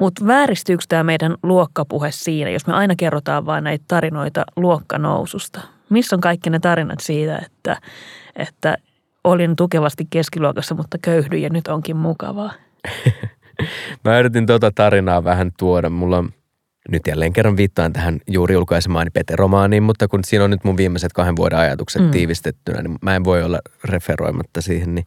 mutta 0.00 0.26
vääristyykö 0.26 0.84
tämä 0.88 1.02
meidän 1.04 1.34
luokkapuhe 1.42 2.10
siinä, 2.10 2.50
jos 2.50 2.66
me 2.66 2.72
aina 2.72 2.94
kerrotaan 2.96 3.46
vain 3.46 3.64
näitä 3.64 3.84
tarinoita 3.88 4.44
luokkanoususta? 4.56 5.60
Missä 5.90 6.16
on 6.16 6.20
kaikki 6.20 6.50
ne 6.50 6.58
tarinat 6.58 7.00
siitä, 7.00 7.38
että, 7.38 7.76
että 8.36 8.76
olin 9.24 9.56
tukevasti 9.56 10.06
keskiluokassa, 10.10 10.74
mutta 10.74 10.98
köyhdyin 11.02 11.42
ja 11.42 11.50
nyt 11.50 11.68
onkin 11.68 11.96
mukavaa? 11.96 12.52
Mä 14.04 14.18
yritin 14.18 14.46
tuota 14.46 14.70
tarinaa 14.74 15.24
vähän 15.24 15.50
tuoda. 15.58 15.90
Mulla 15.90 16.18
on 16.18 16.30
nyt 16.88 17.02
jälleen 17.06 17.32
kerran 17.32 17.56
viittaan 17.56 17.92
tähän 17.92 18.20
juuri 18.28 18.54
julkaisemaani 18.54 19.10
Pete-romaaniin, 19.10 19.82
mutta 19.82 20.08
kun 20.08 20.24
siinä 20.24 20.44
on 20.44 20.50
nyt 20.50 20.64
mun 20.64 20.76
viimeiset 20.76 21.12
kahden 21.12 21.36
vuoden 21.36 21.58
ajatukset 21.58 22.02
mm. 22.02 22.10
tiivistettynä, 22.10 22.82
niin 22.82 22.98
mä 23.02 23.16
en 23.16 23.24
voi 23.24 23.42
olla 23.42 23.58
referoimatta 23.84 24.60
siihen. 24.60 24.94
Niin, 24.94 25.06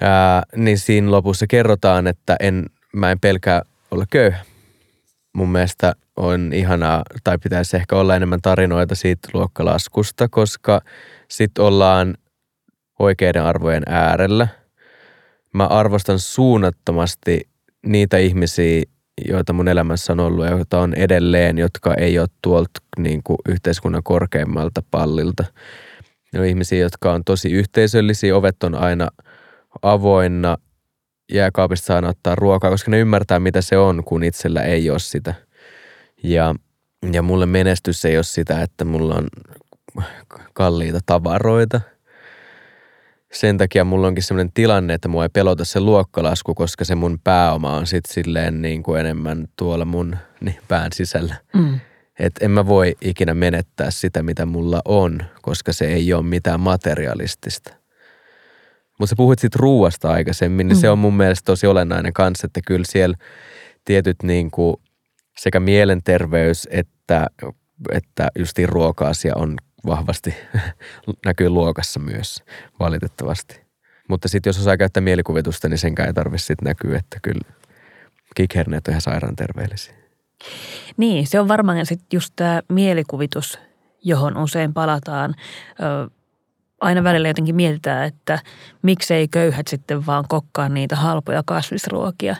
ää, 0.00 0.42
niin 0.56 0.78
siinä 0.78 1.10
lopussa 1.10 1.46
kerrotaan, 1.46 2.06
että 2.06 2.36
en, 2.40 2.66
mä 2.92 3.10
en 3.10 3.20
pelkää 3.20 3.62
olla 3.90 4.04
köyhä. 4.10 4.44
Mun 5.32 5.48
mielestä 5.52 5.94
on 6.16 6.50
ihanaa, 6.52 7.02
tai 7.24 7.38
pitäisi 7.38 7.76
ehkä 7.76 7.96
olla 7.96 8.16
enemmän 8.16 8.40
tarinoita 8.42 8.94
siitä 8.94 9.28
luokkalaskusta, 9.32 10.28
koska 10.28 10.80
sitten 11.28 11.64
ollaan 11.64 12.14
oikeiden 12.98 13.42
arvojen 13.42 13.82
äärellä. 13.86 14.48
Mä 15.54 15.66
arvostan 15.66 16.18
suunnattomasti 16.18 17.48
niitä 17.86 18.18
ihmisiä, 18.18 18.82
joita 19.28 19.52
mun 19.52 19.68
elämässä 19.68 20.12
on 20.12 20.20
ollut 20.20 20.44
ja 20.44 20.50
joita 20.50 20.80
on 20.80 20.94
edelleen, 20.94 21.58
jotka 21.58 21.94
ei 21.94 22.18
ole 22.18 22.28
tuolta 22.42 22.80
niin 22.98 23.22
kuin 23.24 23.38
yhteiskunnan 23.48 24.02
korkeimmalta 24.02 24.82
pallilta. 24.90 25.44
Ne 26.32 26.40
on 26.40 26.46
ihmisiä, 26.46 26.78
jotka 26.78 27.12
on 27.12 27.24
tosi 27.24 27.52
yhteisöllisiä, 27.52 28.36
ovet 28.36 28.62
on 28.62 28.74
aina 28.74 29.08
avoinna, 29.82 30.56
jääkaapista 31.32 31.86
saa 31.86 32.08
ottaa 32.08 32.34
ruokaa, 32.34 32.70
koska 32.70 32.90
ne 32.90 32.98
ymmärtää, 32.98 33.40
mitä 33.40 33.60
se 33.60 33.78
on, 33.78 34.04
kun 34.04 34.24
itsellä 34.24 34.62
ei 34.62 34.90
ole 34.90 34.98
sitä. 34.98 35.34
Ja, 36.22 36.54
ja 37.12 37.22
mulle 37.22 37.46
menestys 37.46 38.04
ei 38.04 38.16
ole 38.16 38.24
sitä, 38.24 38.62
että 38.62 38.84
mulla 38.84 39.14
on 39.14 39.28
kalliita 40.54 41.00
tavaroita– 41.06 41.80
sen 43.32 43.58
takia 43.58 43.84
mulla 43.84 44.06
onkin 44.06 44.22
sellainen 44.22 44.52
tilanne, 44.52 44.94
että 44.94 45.08
mua 45.08 45.22
ei 45.22 45.28
pelota 45.28 45.64
se 45.64 45.80
luokkalasku, 45.80 46.54
koska 46.54 46.84
se 46.84 46.94
mun 46.94 47.18
pääoma 47.24 47.76
on 47.76 47.86
sitten 47.86 48.14
silleen 48.14 48.62
niin 48.62 48.82
kuin 48.82 49.00
enemmän 49.00 49.48
tuolla 49.56 49.84
mun 49.84 50.16
niin, 50.40 50.58
pään 50.68 50.92
sisällä. 50.94 51.34
Mm. 51.54 51.80
Että 52.18 52.44
en 52.44 52.50
mä 52.50 52.66
voi 52.66 52.96
ikinä 53.00 53.34
menettää 53.34 53.90
sitä, 53.90 54.22
mitä 54.22 54.46
mulla 54.46 54.82
on, 54.84 55.22
koska 55.42 55.72
se 55.72 55.84
ei 55.84 56.12
ole 56.12 56.22
mitään 56.22 56.60
materialistista. 56.60 57.81
Mutta 59.02 59.10
sä 59.10 59.16
puhuit 59.16 59.38
siitä 59.38 59.58
ruuasta 59.60 60.10
aikaisemmin, 60.10 60.68
niin 60.68 60.76
mm. 60.76 60.80
se 60.80 60.90
on 60.90 60.98
mun 60.98 61.16
mielestä 61.16 61.46
tosi 61.46 61.66
olennainen 61.66 62.12
kanssa, 62.12 62.46
että 62.46 62.60
kyllä 62.66 62.84
siellä 62.88 63.16
tietyt 63.84 64.16
niin 64.22 64.50
kuin 64.50 64.76
sekä 65.38 65.60
mielenterveys 65.60 66.68
että, 66.70 67.26
että 67.92 68.28
justiin 68.38 68.68
ruoka-asia 68.68 69.32
on 69.36 69.56
vahvasti 69.86 70.34
näkyy 71.26 71.48
luokassa 71.48 72.00
myös 72.00 72.42
valitettavasti. 72.80 73.60
Mutta 74.08 74.28
sitten 74.28 74.50
jos 74.50 74.58
osaa 74.58 74.76
käyttää 74.76 75.00
mielikuvitusta, 75.00 75.68
niin 75.68 75.78
senkään 75.78 76.06
ei 76.06 76.14
tarvitse 76.14 76.46
sitten 76.46 76.68
näkyä, 76.68 76.98
että 76.98 77.18
kyllä 77.22 77.52
kikherneet 78.36 78.88
on 78.88 78.92
ihan 78.92 79.00
sairaan 79.00 79.36
terveellisiä. 79.36 79.94
Niin, 80.96 81.26
se 81.26 81.40
on 81.40 81.48
varmaan 81.48 81.86
sitten 81.86 82.06
just 82.12 82.32
tämä 82.36 82.62
mielikuvitus, 82.68 83.58
johon 84.04 84.36
usein 84.36 84.74
palataan. 84.74 85.34
Ö, 85.80 86.21
aina 86.82 87.04
välillä 87.04 87.28
jotenkin 87.28 87.54
mietitään, 87.54 88.06
että 88.06 88.38
miksei 88.82 89.28
köyhät 89.28 89.68
sitten 89.68 90.06
vaan 90.06 90.24
kokkaa 90.28 90.68
niitä 90.68 90.96
halpoja 90.96 91.42
kasvisruokia. 91.46 92.36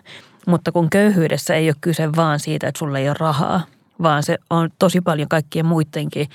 Mutta 0.47 0.73
kun 0.73 0.91
köyhyydessä 0.91 1.55
ei 1.55 1.69
ole 1.69 1.77
kyse 1.81 2.17
vaan 2.17 2.41
siitä, 2.41 2.69
että 2.69 2.79
sulla 2.79 2.99
ei 2.99 3.09
ole 3.09 3.17
rahaa, 3.21 3.61
vaan 4.03 4.23
se 4.23 4.39
on 4.51 4.71
tosi 4.79 5.01
paljon 5.01 5.29
kaikkien 5.29 5.67
muidenkin 5.67 6.29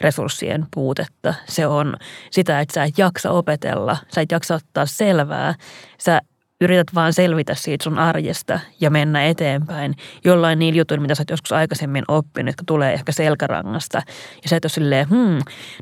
resurssien 0.00 0.66
puutetta. 0.74 1.34
Se 1.46 1.66
on 1.66 1.96
sitä, 2.30 2.60
että 2.60 2.74
sä 2.74 2.84
et 2.84 2.98
jaksa 2.98 3.30
opetella, 3.30 3.96
sä 4.14 4.20
et 4.20 4.32
jaksa 4.32 4.54
ottaa 4.54 4.86
selvää. 4.86 5.54
Sä 5.98 6.20
yrität 6.60 6.94
vaan 6.94 7.12
selvitä 7.12 7.54
siitä 7.54 7.84
sun 7.84 7.98
arjesta 7.98 8.60
ja 8.80 8.90
mennä 8.90 9.24
eteenpäin 9.24 9.94
jollain 10.24 10.58
niillä 10.58 10.78
jutuilla, 10.78 11.02
mitä 11.02 11.14
sä 11.14 11.20
oot 11.20 11.30
joskus 11.30 11.52
aikaisemmin 11.52 12.04
oppinut, 12.08 12.48
jotka 12.48 12.62
tulee 12.66 12.92
ehkä 12.92 13.12
selkärangasta. 13.12 14.02
Ja 14.42 14.48
sä 14.48 14.56
et 14.56 14.64
ole 14.64 14.70
silleen, 14.70 15.08
hmm, 15.08 15.38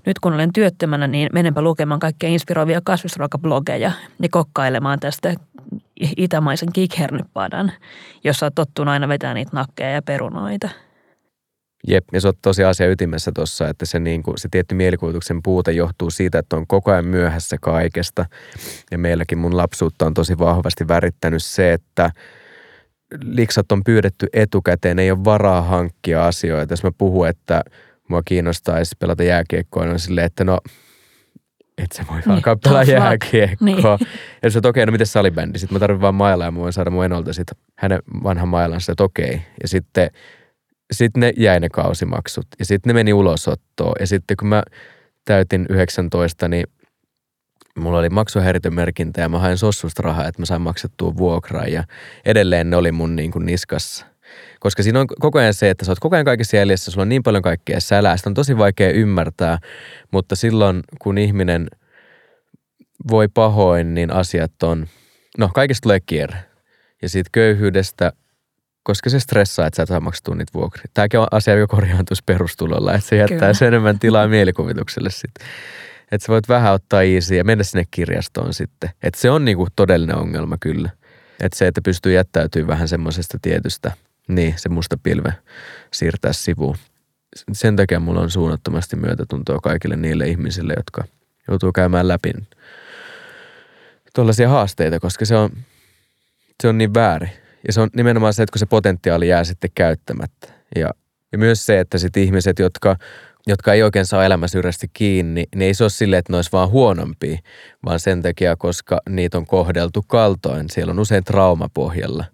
nyt 0.07 0.19
kun 0.19 0.35
olen 0.35 0.53
työttömänä, 0.53 1.07
niin 1.07 1.29
menenpä 1.33 1.63
lukemaan 1.63 2.01
kaikkia 2.01 2.29
inspiroivia 2.29 2.81
kasvisruokablogeja 2.85 3.93
ja 4.23 4.29
kokkailemaan 4.31 5.01
tästä 5.01 5.35
itämaisen 6.17 6.73
kikhernypadan, 6.73 7.73
jossa 8.25 8.47
on 8.47 8.53
tottunut 8.55 8.93
aina 8.93 9.09
vetää 9.09 9.35
niitä 9.35 9.51
nakkeja 9.55 9.91
ja 9.91 10.03
perunoita– 10.03 10.69
Jep, 11.87 12.05
ja 12.13 12.21
se 12.21 12.29
on 12.29 12.35
tosi 12.43 12.65
asia 12.65 12.91
ytimessä 12.91 13.33
tuossa, 13.35 13.69
että 13.69 13.87
se, 13.87 13.99
niin 13.99 14.23
kuin, 14.23 14.39
se 14.39 14.49
tietty 14.51 14.75
mielikuvituksen 14.75 15.41
puute 15.43 15.73
johtuu 15.73 16.11
siitä, 16.11 16.39
että 16.39 16.57
on 16.57 16.67
koko 16.67 16.91
ajan 16.91 17.05
myöhässä 17.05 17.57
kaikesta. 17.61 18.27
Ja 18.91 18.99
meilläkin 18.99 19.39
mun 19.39 19.57
lapsuutta 19.57 20.07
on 20.07 20.15
tosi 20.15 20.39
vahvasti 20.39 20.89
värittänyt 20.89 21.43
se, 21.43 21.73
että 21.73 22.11
liksat 23.23 23.73
on 23.73 23.85
pyydetty 23.85 24.27
etukäteen, 24.33 24.99
ei 24.99 25.11
ole 25.11 25.25
varaa 25.25 25.63
hankkia 25.63 26.27
asioita. 26.27 26.73
Jos 26.73 26.83
mä 26.83 26.91
puhun, 26.99 27.29
että 27.29 27.63
mua 28.09 28.23
kiinnostaisi 28.25 28.97
pelata 28.99 29.23
jääkiekkoa, 29.23 29.83
niin 29.83 29.93
on 29.93 29.99
silleen, 29.99 30.27
että 30.27 30.45
no, 30.45 30.61
et 31.79 31.93
sä 31.93 32.05
voi 32.11 32.21
niin, 32.21 32.31
alkaa 32.31 32.57
pelaa 32.65 32.83
jääkiekkoa. 32.83 33.65
Niin. 33.65 34.09
Ja 34.43 34.51
se 34.51 34.59
okei, 34.59 34.69
okay, 34.69 34.87
no 34.87 34.93
miten 34.93 35.07
salibändi? 35.07 35.59
Sitten 35.59 35.75
mä 35.75 35.81
tarvitsen 35.81 36.01
vaan 36.01 36.15
mailaa 36.15 36.47
ja 36.47 36.51
mä 36.51 36.59
voin 36.59 36.73
saada 36.73 36.91
mun 36.91 37.05
enolta 37.05 37.33
sit 37.33 37.49
hänen 37.77 38.03
vanhan 38.23 38.49
mailansa, 38.49 38.93
että 38.93 39.05
okei. 39.05 39.29
Okay. 39.29 39.41
Ja 39.63 39.69
sitten 39.69 40.11
sitten 40.93 41.21
ne 41.21 41.33
jäi 41.37 41.61
ne 41.61 41.69
kausimaksut 41.69 42.47
ja 42.59 42.65
sitten 42.65 42.91
ne 42.91 42.95
meni 42.95 43.13
ulosottoon. 43.13 43.95
Ja 44.01 44.07
sitten 44.07 44.37
kun 44.37 44.49
mä 44.49 44.63
täytin 45.25 45.67
19, 45.71 46.49
niin 46.49 46.67
mulla 47.79 47.99
oli 47.99 48.09
maksuhäiriömerkintä 48.09 49.21
ja 49.21 49.29
mä 49.29 49.39
hain 49.39 49.59
sossusta 49.59 50.03
rahaa, 50.03 50.29
että 50.29 50.43
mä 50.43 50.47
sain 50.47 50.63
maksettua 50.63 51.17
vuokraa 51.17 51.67
ja 51.67 51.85
edelleen 52.25 52.71
ne 52.71 52.77
oli 52.77 52.93
mun 52.93 53.17
niin 53.17 53.31
kuin 53.31 53.47
niskassa. 53.47 54.07
Koska 54.61 54.83
siinä 54.83 55.01
on 55.01 55.07
koko 55.07 55.39
ajan 55.39 55.55
se, 55.55 55.71
että 55.71 55.85
sä 55.85 55.93
oot 55.93 55.99
koko 55.99 56.17
ajan 56.17 56.25
kaikessa 56.25 56.57
jäljessä, 56.57 56.91
sulla 56.91 57.03
on 57.03 57.09
niin 57.09 57.23
paljon 57.23 57.43
kaikkea 57.43 57.81
sälää, 57.81 58.17
sitä 58.17 58.31
on 58.31 58.35
tosi 58.35 58.59
vaikea 58.59 58.91
ymmärtää, 58.91 59.59
mutta 60.13 60.37
silloin 60.37 60.81
kun 60.99 61.19
ihminen 61.19 61.69
voi 63.11 63.29
pahoin, 63.29 63.95
niin 63.95 64.13
asiat 64.13 64.63
on, 64.63 64.87
no 65.39 65.51
kaikesta 65.55 65.83
tulee 65.83 66.01
kierre. 66.01 66.39
Ja 67.03 67.09
siitä 67.09 67.31
köyhyydestä 67.33 68.13
koska 68.89 69.11
se 69.11 69.21
stressaa, 69.21 69.67
että 69.67 69.77
sä 69.77 69.83
et 69.83 69.89
saa 69.89 70.01
maksettua 70.01 70.35
niitä 70.35 70.53
vuokria. 70.55 70.85
Tämäkin 70.95 71.21
on 71.21 71.27
asia, 71.31 71.55
joka 71.55 71.77
korjaantuisi 71.77 72.23
perustulolla, 72.27 72.95
että 72.95 73.09
se 73.09 73.17
jättää 73.17 73.53
sen 73.53 73.69
enemmän 73.69 73.99
tilaa 73.99 74.29
mielikuvitukselle 74.29 75.11
sitten. 75.11 75.47
Että 76.13 76.27
sä 76.27 76.33
voit 76.33 76.49
vähän 76.49 76.73
ottaa 76.73 77.03
easy 77.03 77.35
ja 77.35 77.45
mennä 77.45 77.65
sinne 77.65 77.85
kirjastoon 77.91 78.55
sitten. 78.55 78.91
Että 79.03 79.21
se 79.21 79.31
on 79.31 79.45
niinku 79.45 79.67
todellinen 79.77 80.17
ongelma 80.17 80.57
kyllä. 80.61 80.91
Että 81.41 81.59
se, 81.59 81.67
että 81.67 81.81
pystyy 81.83 82.13
jättäytyy 82.13 82.67
vähän 82.67 82.89
semmoisesta 82.89 83.39
tietystä, 83.43 83.93
niin 84.29 84.55
se 84.57 84.69
musta 84.69 84.97
pilve 85.03 85.35
siirtää 85.91 86.33
sivuun. 86.33 86.77
Sen 87.53 87.77
takia 87.77 88.01
mulla 88.01 88.21
on 88.21 88.31
suunnattomasti 88.31 88.97
myötätuntoa 88.97 89.59
kaikille 89.61 89.97
niille 89.97 90.29
ihmisille, 90.29 90.75
jotka 90.77 91.05
joutuu 91.49 91.73
käymään 91.73 92.09
läpi 92.09 92.33
tuollaisia 94.15 94.49
haasteita, 94.49 95.01
koska 95.01 95.25
se 95.25 95.37
on, 95.37 95.51
se 96.63 96.69
on 96.69 96.79
niin 96.79 96.95
väärin 96.95 97.48
ja 97.69 97.73
se 97.73 97.81
on 97.81 97.89
nimenomaan 97.97 98.35
se, 98.35 98.43
että 98.43 98.53
kun 98.53 98.59
se 98.59 98.67
potentiaali 98.67 99.29
jää 99.29 99.45
sitten 99.45 99.71
käyttämättä. 99.75 100.49
Ja, 100.77 100.91
ja 101.33 101.39
myös 101.39 101.67
se, 101.67 101.81
että 101.81 101.99
sitten 101.99 102.23
ihmiset, 102.23 102.59
jotka, 102.59 102.97
jotka 103.47 103.73
ei 103.73 103.83
oikein 103.83 104.07
saa 104.07 104.25
elämäsyrjästi 104.25 104.91
kiinni, 104.93 105.45
niin 105.55 105.63
ei 105.63 105.75
se 105.75 105.85
ole 105.85 105.91
silleen, 105.91 106.19
että 106.19 106.33
ne 106.33 106.37
olisi 106.37 106.53
vaan 106.53 106.71
huonompia, 106.71 107.39
vaan 107.85 108.01
sen 108.01 108.23
takia, 108.23 108.57
koska 108.57 109.01
niitä 109.09 109.39
on 109.39 109.47
kohdeltu 109.47 110.05
kaltoin. 110.07 110.71
Siellä 110.71 110.91
on 110.91 110.99
usein 110.99 111.25
traumapohjalla, 111.25 112.25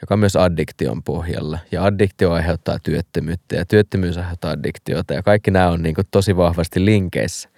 joka 0.00 0.14
on 0.14 0.18
myös 0.18 0.36
addiktion 0.36 1.02
pohjalla. 1.02 1.58
Ja 1.72 1.84
addiktio 1.84 2.32
aiheuttaa 2.32 2.78
työttömyyttä 2.82 3.56
ja 3.56 3.66
työttömyys 3.66 4.18
aiheuttaa 4.18 4.50
addiktiota 4.50 5.14
ja 5.14 5.22
kaikki 5.22 5.50
nämä 5.50 5.68
on 5.68 5.82
niin 5.82 5.94
kuin 5.94 6.06
tosi 6.10 6.36
vahvasti 6.36 6.84
linkeissä. 6.84 7.48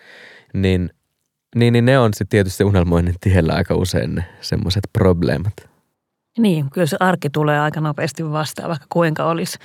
Niin, 0.55 0.91
niin, 1.55 1.73
niin 1.73 1.85
ne 1.85 1.99
on 1.99 2.15
sitten 2.15 2.29
tietysti 2.29 2.65
unelmoinnin 2.65 3.15
tiellä 3.21 3.53
aika 3.53 3.75
usein 3.75 4.15
ne 4.15 4.25
semmoiset 4.41 4.85
probleemat. 4.93 5.70
Niin, 6.39 6.71
kyllä 6.71 6.87
se 6.87 6.97
arki 7.01 7.31
tulee 7.31 7.61
aika 7.61 7.81
nopeasti 7.81 8.31
vastaan, 8.31 8.69
vaikka 8.69 8.87
kuinka 8.89 9.25
olisi, 9.25 9.59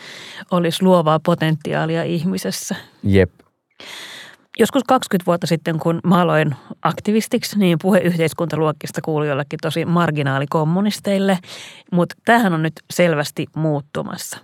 olisi 0.51 0.83
luovaa 0.83 1.19
potentiaalia 1.19 2.03
ihmisessä. 2.03 2.75
Jep. 3.03 3.31
joskus 4.59 4.83
20 4.87 5.25
vuotta 5.25 5.47
sitten, 5.47 5.79
kun 5.79 5.99
mä 6.03 6.21
aloin 6.21 6.55
aktivistiksi, 6.81 7.59
niin 7.59 7.77
puhe 7.81 7.99
yhteiskuntaluokkista 7.99 9.01
kuului 9.01 9.27
jollekin 9.27 9.59
tosi 9.61 9.85
marginaalikommunisteille, 9.85 11.39
mutta 11.91 12.15
tämähän 12.25 12.53
on 12.53 12.63
nyt 12.63 12.73
selvästi 12.93 13.45
muuttumassa. 13.55 14.37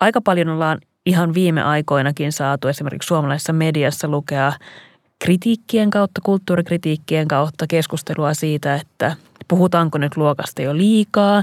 Aika 0.00 0.20
paljon 0.20 0.48
ollaan 0.48 0.78
ihan 1.06 1.34
viime 1.34 1.62
aikoinakin 1.62 2.32
saatu 2.32 2.68
esimerkiksi 2.68 3.06
suomalaisessa 3.06 3.52
mediassa 3.52 4.08
lukea 4.08 4.52
kritiikkien 5.18 5.90
kautta, 5.90 6.20
kulttuurikritiikkien 6.24 7.28
kautta 7.28 7.66
keskustelua 7.68 8.34
siitä, 8.34 8.74
että 8.74 9.16
puhutaanko 9.48 9.98
nyt 9.98 10.16
luokasta 10.16 10.62
jo 10.62 10.76
liikaa. 10.76 11.42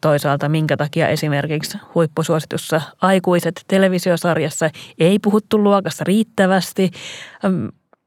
Toisaalta 0.00 0.48
minkä 0.48 0.76
takia 0.76 1.08
esimerkiksi 1.08 1.78
huippusuositussa 1.94 2.80
aikuiset 3.02 3.64
televisiosarjassa 3.68 4.70
ei 4.98 5.18
puhuttu 5.18 5.62
luokasta 5.62 6.04
riittävästi 6.04 6.90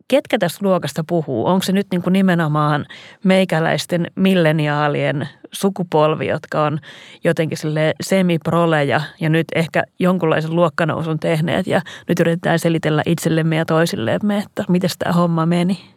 ketkä 0.08 0.38
tästä 0.38 0.60
luokasta 0.62 1.04
puhuu? 1.08 1.46
Onko 1.46 1.64
se 1.64 1.72
nyt 1.72 1.88
niin 1.92 2.02
kuin 2.02 2.14
nimenomaan 2.14 2.86
meikäläisten 3.24 4.08
milleniaalien 4.16 5.30
sukupolvi, 5.52 6.28
jotka 6.28 6.64
on 6.64 6.80
jotenkin 7.24 7.58
sille 7.58 7.94
semiproleja 8.02 9.02
ja 9.20 9.30
nyt 9.30 9.48
ehkä 9.56 9.84
jonkunlaisen 10.00 10.56
luokkanousun 10.56 11.20
tehneet 11.20 11.68
ja 11.68 11.82
nyt 12.08 12.20
yritetään 12.20 12.60
selitellä 12.60 13.04
itsellemme 13.06 13.56
ja 13.56 13.66
toisillemme, 13.66 14.38
että 14.38 14.64
miten 14.70 14.90
tämä 15.00 15.14
homma 15.14 15.46
meni? 15.46 15.95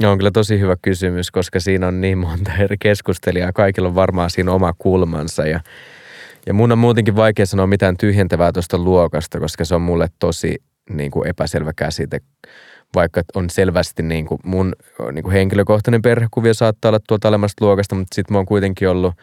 No, 0.00 0.12
on 0.12 0.18
kyllä 0.18 0.30
tosi 0.30 0.60
hyvä 0.60 0.76
kysymys, 0.82 1.30
koska 1.30 1.60
siinä 1.60 1.88
on 1.88 2.00
niin 2.00 2.18
monta 2.18 2.52
eri 2.58 2.76
keskustelijaa. 2.80 3.52
Kaikilla 3.52 3.88
on 3.88 3.94
varmaan 3.94 4.30
siinä 4.30 4.52
oma 4.52 4.72
kulmansa 4.78 5.46
ja, 5.46 5.60
ja 6.46 6.54
mun 6.54 6.72
on 6.72 6.78
muutenkin 6.78 7.16
vaikea 7.16 7.46
sanoa 7.46 7.66
mitään 7.66 7.96
tyhjentävää 7.96 8.52
tuosta 8.52 8.78
luokasta, 8.78 9.40
koska 9.40 9.64
se 9.64 9.74
on 9.74 9.82
mulle 9.82 10.08
tosi 10.18 10.56
niin 10.90 11.10
kuin 11.10 11.28
epäselvä 11.28 11.72
käsite, 11.76 12.20
vaikka 12.94 13.22
on 13.34 13.50
selvästi 13.50 14.02
niin 14.02 14.26
kuin 14.26 14.40
mun 14.44 14.72
niin 15.12 15.22
kuin 15.22 15.32
henkilökohtainen 15.32 16.02
perhekuvia 16.02 16.54
saattaa 16.54 16.88
olla 16.88 17.00
tuolta 17.08 17.28
alemmasta 17.28 17.64
luokasta, 17.64 17.94
mutta 17.94 18.14
sitten 18.14 18.34
mä 18.34 18.38
oon 18.38 18.46
kuitenkin 18.46 18.88
ollut 18.88 19.14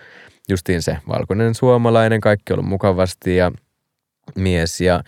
justiin 0.50 0.82
se 0.82 0.98
valkoinen 1.08 1.56
suomalainen, 1.56 2.22
kaikki 2.22 2.54
on 2.54 2.60
ollut 2.60 2.70
mukavasti 2.70 3.36
ja 3.36 3.52
mies 4.36 4.82
ja 4.82 5.04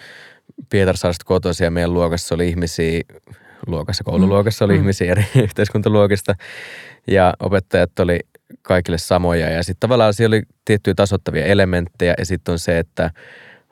Pietarsaaresta 0.70 1.26
kotoisin 1.26 1.66
ja 1.66 1.72
meidän 1.72 1.94
luokassa 1.94 2.36
oli 2.36 2.50
ihmisiä, 2.50 3.02
luokassa, 3.68 4.04
koululuokassa 4.04 4.66
oli 4.66 4.74
mm. 4.74 4.80
ihmisiä 4.80 5.12
eri 5.12 5.26
yhteiskuntaluokista 5.44 6.36
ja 7.08 7.34
opettajat 7.40 8.00
oli 8.00 8.20
kaikille 8.62 8.98
samoja 8.98 9.50
ja 9.50 9.64
sitten 9.64 9.80
tavallaan 9.80 10.14
siellä 10.14 10.36
oli 10.36 10.44
tiettyjä 10.66 10.96
tasottavia 10.96 11.46
elementtejä 11.46 12.16
ja 12.18 12.26
sitten 12.26 12.52
on 12.52 12.60
se, 12.60 12.80
että 12.80 13.12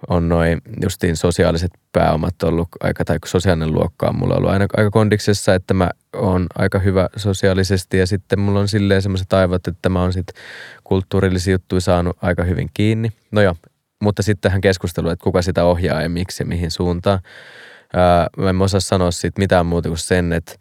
on 0.10 0.30
noin 0.30 0.62
justiin 0.82 1.16
sosiaaliset 1.16 1.72
pääomat 1.92 2.44
ollut 2.44 2.68
aika, 2.80 3.06
tai 3.06 3.18
sosiaalinen 3.26 3.74
luokka 3.74 4.08
on 4.08 4.20
mulla 4.20 4.36
ollut 4.36 4.50
aina 4.50 4.66
aika 4.78 4.92
kondiksessa, 4.92 5.56
että 5.56 5.74
mä 5.74 5.90
oon 6.14 6.48
aika 6.56 6.80
hyvä 6.80 7.10
sosiaalisesti 7.16 7.98
ja 7.98 8.08
sitten 8.08 8.40
mulla 8.40 8.60
on 8.60 8.68
silleen 8.68 9.02
semmoiset 9.02 9.34
aivot, 9.34 9.68
että 9.68 9.90
mä 9.90 10.02
oon 10.02 10.14
sitten 10.14 10.44
kulttuurillisia 10.84 11.52
juttuja 11.52 11.82
saanut 11.82 12.18
aika 12.22 12.44
hyvin 12.44 12.70
kiinni. 12.74 13.10
No 13.32 13.42
joo, 13.42 13.56
mutta 14.02 14.24
sitten 14.24 14.42
tähän 14.42 14.62
keskusteluun, 14.62 15.14
että 15.14 15.24
kuka 15.24 15.42
sitä 15.42 15.66
ohjaa 15.66 16.02
ja 16.02 16.10
miksi 16.10 16.44
ja 16.44 16.48
mihin 16.48 16.72
suuntaan. 16.72 17.20
Ää, 17.94 18.28
mä 18.38 18.50
en 18.50 18.62
osaa 18.62 18.80
sanoa 18.80 19.12
siitä 19.12 19.42
mitään 19.42 19.66
muuta 19.66 19.90
kuin 19.90 19.98
sen, 19.98 20.34
että 20.34 20.56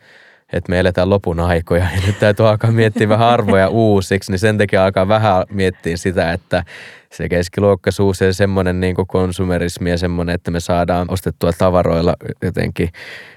että 0.53 0.71
me 0.71 0.81
eletään 0.81 1.11
lopun 1.11 1.41
aikoja 1.41 1.85
ja 1.97 2.07
nyt 2.07 2.19
täytyy 2.19 2.49
alkaa 2.49 2.73
miettiä 2.73 3.09
vähän 3.09 3.29
arvoja 3.29 3.69
uusiksi, 3.69 4.33
niin 4.33 4.39
sen 4.39 4.59
takia 4.59 4.85
alkaa 4.85 5.09
vähän 5.09 5.45
miettiä 5.51 5.97
sitä, 5.97 6.33
että 6.33 6.65
se 7.13 7.29
keskiluokkaisuus 7.29 8.21
ja 8.21 8.33
semmoinen 8.33 8.81
niin 8.81 8.95
konsumerismi 9.07 9.91
ja 9.91 9.99
semmoinen, 9.99 10.35
että 10.35 10.51
me 10.51 10.61
saadaan 10.61 11.07
ostettua 11.11 11.53
tavaroilla 11.53 12.17
jotenkin 12.43 12.89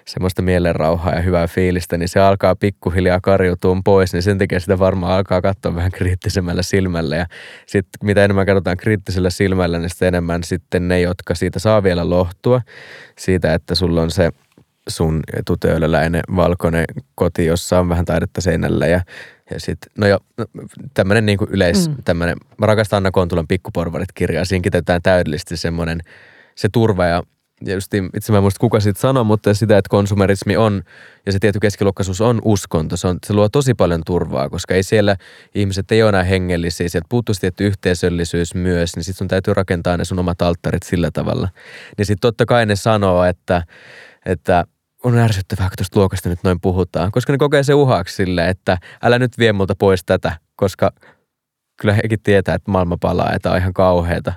semmoista 0.07 0.41
mielenrauhaa 0.41 1.13
ja 1.13 1.21
hyvää 1.21 1.47
fiilistä, 1.47 1.97
niin 1.97 2.09
se 2.09 2.19
alkaa 2.19 2.55
pikkuhiljaa 2.55 3.19
karjutua 3.21 3.77
pois, 3.85 4.13
niin 4.13 4.23
sen 4.23 4.37
takia 4.37 4.59
sitä 4.59 4.79
varmaan 4.79 5.13
alkaa 5.13 5.41
katsoa 5.41 5.75
vähän 5.75 5.91
kriittisemmällä 5.91 6.61
silmällä. 6.61 7.15
Ja 7.15 7.25
sitten 7.65 7.99
mitä 8.03 8.23
enemmän 8.23 8.45
katsotaan 8.45 8.77
kriittisellä 8.77 9.29
silmällä, 9.29 9.79
niin 9.79 9.89
sitten 9.89 10.07
enemmän 10.07 10.43
sitten 10.43 10.87
ne, 10.87 11.01
jotka 11.01 11.35
siitä 11.35 11.59
saa 11.59 11.83
vielä 11.83 12.09
lohtua, 12.09 12.61
siitä, 13.17 13.53
että 13.53 13.75
sulla 13.75 14.01
on 14.01 14.11
se 14.11 14.31
sun 14.87 15.23
etutöölöläinen 15.37 16.21
valkoinen 16.35 16.85
koti, 17.15 17.45
jossa 17.45 17.79
on 17.79 17.89
vähän 17.89 18.05
taidetta 18.05 18.41
seinällä 18.41 18.87
ja 18.87 19.01
ja 19.51 19.59
sitten, 19.59 19.91
no 19.97 20.07
jo, 20.07 20.19
no, 20.37 20.45
tämmöinen 20.93 21.25
niin 21.25 21.37
kuin 21.37 21.49
yleis, 21.51 21.89
mm. 21.89 21.95
tämmöinen, 22.05 22.37
mä 22.57 22.65
rakastan 22.65 22.97
Anna 22.97 23.11
Kontulan 23.11 23.47
Pikkuporvarit 23.47 24.11
kirjaa, 24.13 24.45
siinä 24.45 24.63
kiteytetään 24.63 25.01
täydellisesti 25.01 25.57
semmoinen, 25.57 26.01
se 26.55 26.69
turva 26.71 27.05
ja 27.05 27.23
ja 27.65 27.73
just 27.73 27.93
itse 27.93 28.31
mä 28.31 28.37
en 28.37 28.43
muista 28.43 28.59
kuka 28.59 28.79
siitä 28.79 28.99
sanoi, 28.99 29.23
mutta 29.23 29.53
sitä, 29.53 29.77
että 29.77 29.89
konsumerismi 29.89 30.57
on 30.57 30.83
ja 31.25 31.31
se 31.31 31.39
tietty 31.39 31.59
keskiluokkaisuus 31.59 32.21
on 32.21 32.41
uskonto. 32.45 32.97
Se, 32.97 33.07
on, 33.07 33.17
se 33.25 33.33
luo 33.33 33.49
tosi 33.49 33.73
paljon 33.73 34.01
turvaa, 34.05 34.49
koska 34.49 34.73
ei 34.73 34.83
siellä 34.83 35.15
ihmiset 35.55 35.91
ei 35.91 36.03
ole 36.03 36.09
enää 36.09 36.23
hengellisiä. 36.23 36.89
Sieltä 36.89 37.07
puuttuu 37.09 37.35
tietty 37.41 37.67
yhteisöllisyys 37.67 38.55
myös, 38.55 38.95
niin 38.95 39.03
sitten 39.03 39.17
sun 39.17 39.27
täytyy 39.27 39.53
rakentaa 39.53 39.97
ne 39.97 40.05
sun 40.05 40.19
omat 40.19 40.41
alttarit 40.41 40.83
sillä 40.83 41.11
tavalla. 41.13 41.49
Niin 41.97 42.05
sitten 42.05 42.21
totta 42.21 42.45
kai 42.45 42.65
ne 42.65 42.75
sanoo, 42.75 43.23
että, 43.23 43.63
että 44.25 44.65
on 45.03 45.17
ärsyttävää, 45.17 45.69
kun 45.69 45.77
tuosta 45.77 45.99
luokasta 45.99 46.29
nyt 46.29 46.39
noin 46.43 46.61
puhutaan, 46.61 47.11
koska 47.11 47.33
ne 47.33 47.37
kokee 47.37 47.63
se 47.63 47.73
uhaksi 47.73 48.15
sille, 48.15 48.49
että 48.49 48.77
älä 49.03 49.19
nyt 49.19 49.37
vie 49.37 49.53
multa 49.53 49.75
pois 49.79 50.03
tätä, 50.05 50.37
koska 50.55 50.91
kyllä 51.81 51.93
hekin 51.93 52.19
tietää, 52.23 52.55
että 52.55 52.71
maailma 52.71 52.97
palaa, 53.01 53.33
että 53.33 53.51
on 53.51 53.57
ihan 53.57 53.73
kauheata. 53.73 54.33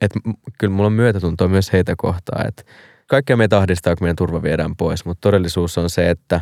Että 0.00 0.20
kyllä 0.58 0.74
mulla 0.74 0.86
on 0.86 0.92
myötätuntoa 0.92 1.48
myös 1.48 1.72
heitä 1.72 1.94
kohtaan, 1.96 2.48
että 2.48 2.62
kaikkea 3.06 3.36
meitä 3.36 3.58
ahdistaa, 3.58 3.96
kun 3.96 4.04
meidän 4.04 4.16
turva 4.16 4.42
viedään 4.42 4.76
pois, 4.76 5.04
mutta 5.04 5.20
todellisuus 5.20 5.78
on 5.78 5.90
se, 5.90 6.10
että, 6.10 6.40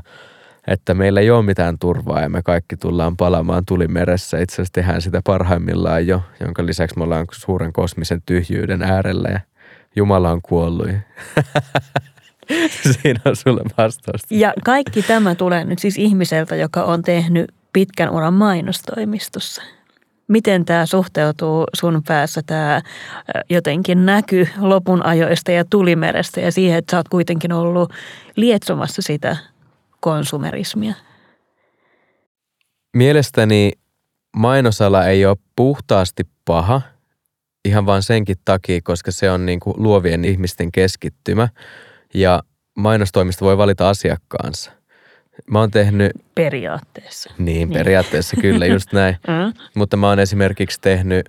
että 0.66 0.94
meillä 0.94 1.20
ei 1.20 1.30
ole 1.30 1.42
mitään 1.42 1.78
turvaa 1.78 2.20
ja 2.20 2.28
me 2.28 2.42
kaikki 2.42 2.76
tullaan 2.76 3.16
palaamaan 3.16 3.64
tulimeressä. 3.66 4.38
Itse 4.38 4.54
asiassa 4.54 4.72
tehdään 4.72 5.02
sitä 5.02 5.20
parhaimmillaan 5.24 6.06
jo, 6.06 6.22
jonka 6.40 6.66
lisäksi 6.66 6.98
me 6.98 7.04
ollaan 7.04 7.26
suuren 7.32 7.72
kosmisen 7.72 8.22
tyhjyyden 8.26 8.82
äärellä 8.82 9.28
ja 9.28 9.40
Jumala 9.96 10.30
on 10.30 10.42
kuollut. 10.42 10.88
Siinä 13.02 13.20
on 13.24 13.36
sulle 13.36 13.62
vastaus. 13.78 14.20
Ja 14.30 14.54
kaikki 14.64 15.02
tämä 15.02 15.34
tulee 15.34 15.64
nyt 15.64 15.78
siis 15.78 15.98
ihmiseltä, 15.98 16.56
joka 16.56 16.84
on 16.84 17.02
tehnyt 17.02 17.54
pitkän 17.72 18.10
uran 18.10 18.34
mainostoimistossa. 18.34 19.62
Miten 20.28 20.64
tämä 20.64 20.86
suhteutuu 20.86 21.64
sun 21.74 22.02
päässä, 22.08 22.42
tämä 22.46 22.82
jotenkin 23.50 24.06
näky 24.06 24.48
lopun 24.58 25.06
ajoista 25.06 25.52
ja 25.52 25.64
tulimerestä 25.64 26.40
ja 26.40 26.52
siihen, 26.52 26.78
että 26.78 26.90
sä 26.90 26.96
oot 26.96 27.08
kuitenkin 27.08 27.52
ollut 27.52 27.92
lietsomassa 28.36 29.02
sitä 29.02 29.36
konsumerismia? 30.00 30.94
Mielestäni 32.96 33.72
mainosala 34.36 35.06
ei 35.06 35.26
ole 35.26 35.36
puhtaasti 35.56 36.22
paha, 36.44 36.80
ihan 37.64 37.86
vain 37.86 38.02
senkin 38.02 38.36
takia, 38.44 38.80
koska 38.82 39.10
se 39.10 39.30
on 39.30 39.46
niin 39.46 39.60
kuin 39.60 39.82
luovien 39.82 40.24
ihmisten 40.24 40.72
keskittymä– 40.72 41.48
ja 42.16 42.42
mainostoimista 42.76 43.44
voi 43.44 43.58
valita 43.58 43.88
asiakkaansa. 43.88 44.72
Mä 45.50 45.60
oon 45.60 45.70
tehnyt... 45.70 46.12
Periaatteessa. 46.34 47.30
Niin, 47.38 47.44
niin. 47.44 47.70
periaatteessa 47.72 48.36
kyllä, 48.40 48.66
just 48.74 48.92
näin. 48.92 49.16
mm. 49.28 49.60
Mutta 49.74 49.96
mä 49.96 50.08
oon 50.08 50.18
esimerkiksi 50.18 50.80
tehnyt 50.80 51.28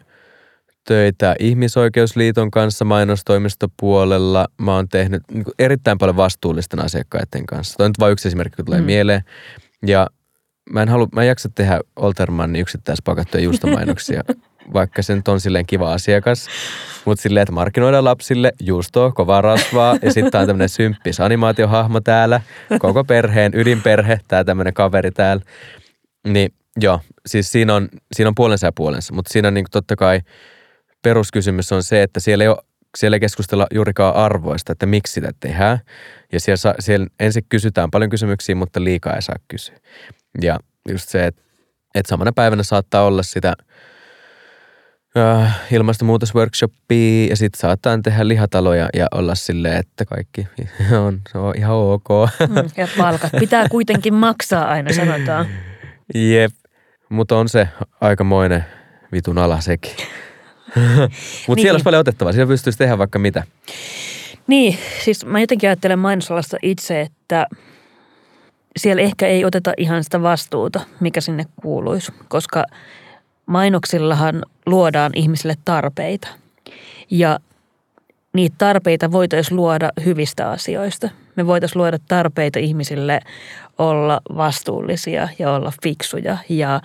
töitä 0.86 1.36
Ihmisoikeusliiton 1.40 2.52
kanssa 2.52 2.86
mainostoimistopuolella. 2.86 4.48
Mä 4.62 4.76
oon 4.76 4.90
tehnyt 4.90 5.24
niin 5.32 5.44
erittäin 5.60 5.98
paljon 5.98 6.18
vastuullisten 6.18 6.80
asiakkaiden 6.80 7.46
kanssa. 7.46 7.78
Toi 7.78 7.86
on 7.86 7.90
nyt 7.90 8.00
vain 8.00 8.12
yksi 8.12 8.28
esimerkki, 8.28 8.56
kun 8.56 8.66
tulee 8.66 8.80
mm. 8.80 8.86
mieleen. 8.86 9.22
Ja 9.86 10.08
mä 10.72 10.82
en, 10.82 10.90
halua, 10.90 11.08
mä 11.12 11.22
en 11.22 11.28
jaksa 11.28 11.50
tehdä 11.56 11.82
Oltermannin 11.96 12.62
yksittäispakattuja 12.62 13.44
juustomainoksia, 13.44 14.24
vaikka 14.74 15.02
se 15.02 15.16
nyt 15.16 15.28
on 15.28 15.40
silleen 15.40 15.66
kiva 15.66 15.94
asiakas. 15.94 16.48
Mutta 17.06 17.22
silleen, 17.22 17.42
että 17.42 17.52
markkinoidaan 17.52 18.04
lapsille 18.04 18.52
juustoa, 18.60 19.12
kovaa 19.12 19.42
rasvaa 19.42 19.98
ja 20.02 20.14
sitten 20.14 20.42
on 20.42 20.48
tämmöinen 20.48 20.70
symppis 20.70 21.20
animaatiohahmo 21.20 22.00
täällä, 22.02 22.42
koko 22.80 23.04
perheen, 23.04 23.52
ydinperhe, 23.56 24.20
tää 24.28 24.44
tämmöinen 24.44 24.74
kaveri 24.74 25.12
täällä. 25.12 25.44
Niin 26.28 26.54
joo, 26.82 27.00
siis 27.26 27.52
siinä 27.52 27.76
on, 27.76 27.90
siinä 28.16 28.28
on 28.28 28.36
puolensa 28.36 28.68
ja 28.68 28.72
puolensa, 28.72 29.14
mutta 29.14 29.34
siinä 29.34 29.48
on 29.48 29.54
niin 29.54 29.66
totta 29.72 29.96
kai 29.96 30.22
peruskysymys 31.02 31.72
on 31.72 31.84
se, 31.84 32.04
että 32.04 32.20
siellä 32.20 32.44
ei 32.44 32.48
ole 32.48 32.58
siellä 32.98 33.16
ei 33.16 33.20
keskustella 33.20 33.68
juurikaan 33.74 34.16
arvoista, 34.16 34.72
että 34.72 34.86
miksi 34.86 35.14
sitä 35.14 35.32
tehdään. 35.40 35.80
Ja 36.32 36.40
siellä, 36.40 36.76
siellä 36.80 37.08
ensin 37.20 37.44
kysytään 37.50 37.92
paljon 37.92 38.10
kysymyksiä, 38.10 38.56
mutta 38.56 38.84
liikaa 38.84 39.14
ei 39.14 39.22
saa 39.22 39.36
kysyä. 39.48 39.76
Ja 40.42 40.60
just 40.90 41.10
se, 41.10 41.26
että, 41.26 41.42
että 41.96 42.10
samana 42.10 42.32
päivänä 42.32 42.64
saattaa 42.64 43.04
olla 43.04 43.24
sitä 43.24 43.54
äh, 45.18 45.60
ilmastonmuutosworkshoppia 45.72 47.30
ja 47.30 47.36
sitten 47.36 47.60
saattaa 47.60 48.00
tehdä 48.04 48.28
lihataloja 48.28 48.90
ja 48.94 49.08
olla 49.12 49.36
silleen, 49.36 49.78
että 49.78 50.06
kaikki 50.06 50.48
on, 51.06 51.22
se 51.32 51.38
on 51.38 51.54
ihan 51.58 51.76
ok. 51.76 52.10
Mm, 52.50 52.56
ja 52.78 52.88
palkat 52.98 53.32
pitää 53.40 53.70
kuitenkin 53.70 54.14
maksaa 54.14 54.68
aina, 54.68 54.94
sanotaan. 54.94 55.48
Jep, 56.32 56.52
mutta 57.10 57.38
on 57.38 57.50
se 57.50 57.68
aikamoinen 58.02 58.66
vitun 59.12 59.38
ala 59.38 59.62
sekin. 59.62 59.92
Mutta 60.78 61.56
niin. 61.56 61.62
siellä 61.62 61.76
olisi 61.76 61.84
paljon 61.84 62.00
otettavaa, 62.00 62.34
siellä 62.34 62.50
pystyisi 62.50 62.78
tehdä 62.78 62.98
vaikka 62.98 63.20
mitä. 63.20 63.44
Niin, 64.48 64.78
siis 65.04 65.26
mä 65.26 65.40
jotenkin 65.40 65.70
ajattelen 65.70 66.00
mainosalasta 66.00 66.58
itse, 66.62 67.02
että 67.02 67.48
siellä 68.78 69.02
ehkä 69.02 69.28
ei 69.28 69.46
oteta 69.46 69.74
ihan 69.78 70.04
sitä 70.04 70.22
vastuuta, 70.22 70.82
mikä 71.00 71.22
sinne 71.22 71.46
kuuluisi, 71.62 72.14
koska 72.28 72.66
mainoksillahan 73.46 74.44
luodaan 74.66 75.12
ihmisille 75.16 75.56
tarpeita. 75.66 76.28
Ja 77.12 77.40
niitä 78.34 78.56
tarpeita 78.58 79.12
voitaisiin 79.12 79.56
luoda 79.56 79.90
hyvistä 80.06 80.50
asioista. 80.50 81.10
Me 81.36 81.48
voitaisiin 81.48 81.80
luoda 81.80 81.98
tarpeita 82.08 82.60
ihmisille 82.60 83.20
olla 83.78 84.22
vastuullisia 84.36 85.30
ja 85.40 85.52
olla 85.52 85.72
fiksuja. 85.84 86.38
Ja 86.50 86.82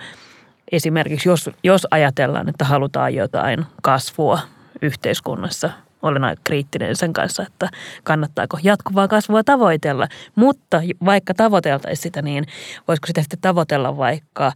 esimerkiksi 0.71 1.29
jos, 1.29 1.49
jos 1.63 1.87
ajatellaan, 1.91 2.49
että 2.49 2.65
halutaan 2.65 3.13
jotain 3.15 3.65
kasvua 3.81 4.39
yhteiskunnassa, 4.81 5.69
olen 6.03 6.23
aika 6.23 6.41
kriittinen 6.43 6.95
sen 6.95 7.13
kanssa, 7.13 7.43
että 7.43 7.69
kannattaako 8.03 8.57
jatkuvaa 8.63 9.07
kasvua 9.07 9.43
tavoitella. 9.43 10.07
Mutta 10.35 10.81
vaikka 11.05 11.33
tavoiteltaisiin 11.33 12.03
sitä, 12.03 12.21
niin 12.21 12.45
voisiko 12.87 13.07
sitä 13.07 13.21
sitten 13.21 13.41
tavoitella 13.41 13.97
vaikka 13.97 14.51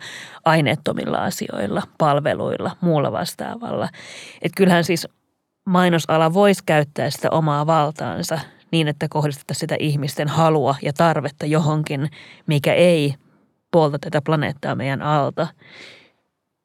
aineettomilla 0.46 1.18
asioilla, 1.18 1.84
palveluilla, 1.98 2.72
muulla 2.82 3.12
vastaavalla. 3.12 3.90
Että 4.42 4.58
kyllähän 4.58 4.84
siis 4.84 5.08
mainosala 5.66 6.34
voisi 6.34 6.64
käyttää 6.66 7.10
sitä 7.10 7.28
omaa 7.32 7.68
valtaansa 7.68 8.40
niin, 8.72 8.88
että 8.88 9.08
kohdistettaisiin 9.10 9.60
sitä 9.60 9.76
ihmisten 9.80 10.28
halua 10.28 10.76
ja 10.82 10.94
tarvetta 10.94 11.46
johonkin, 11.46 12.10
mikä 12.48 12.74
ei 12.74 13.16
polta 13.72 14.00
tätä 14.00 14.22
planeettaa 14.22 14.76
meidän 14.76 15.02
alta. 15.02 15.48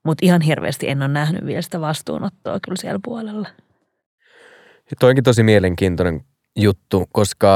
Mutta 0.05 0.27
ihan 0.27 0.41
hirveästi 0.41 0.89
en 0.89 1.03
ole 1.03 1.09
nähnyt 1.09 1.47
vielä 1.47 1.63
sitä 1.63 1.81
vastuunottoa 1.81 2.61
kyllä 2.65 2.77
siellä 2.77 3.01
puolella. 3.05 3.49
Ja 4.93 4.97
toinkin 5.01 5.25
tosi 5.25 5.43
mielenkiintoinen 5.43 6.21
juttu, 6.57 7.09
koska 7.13 7.49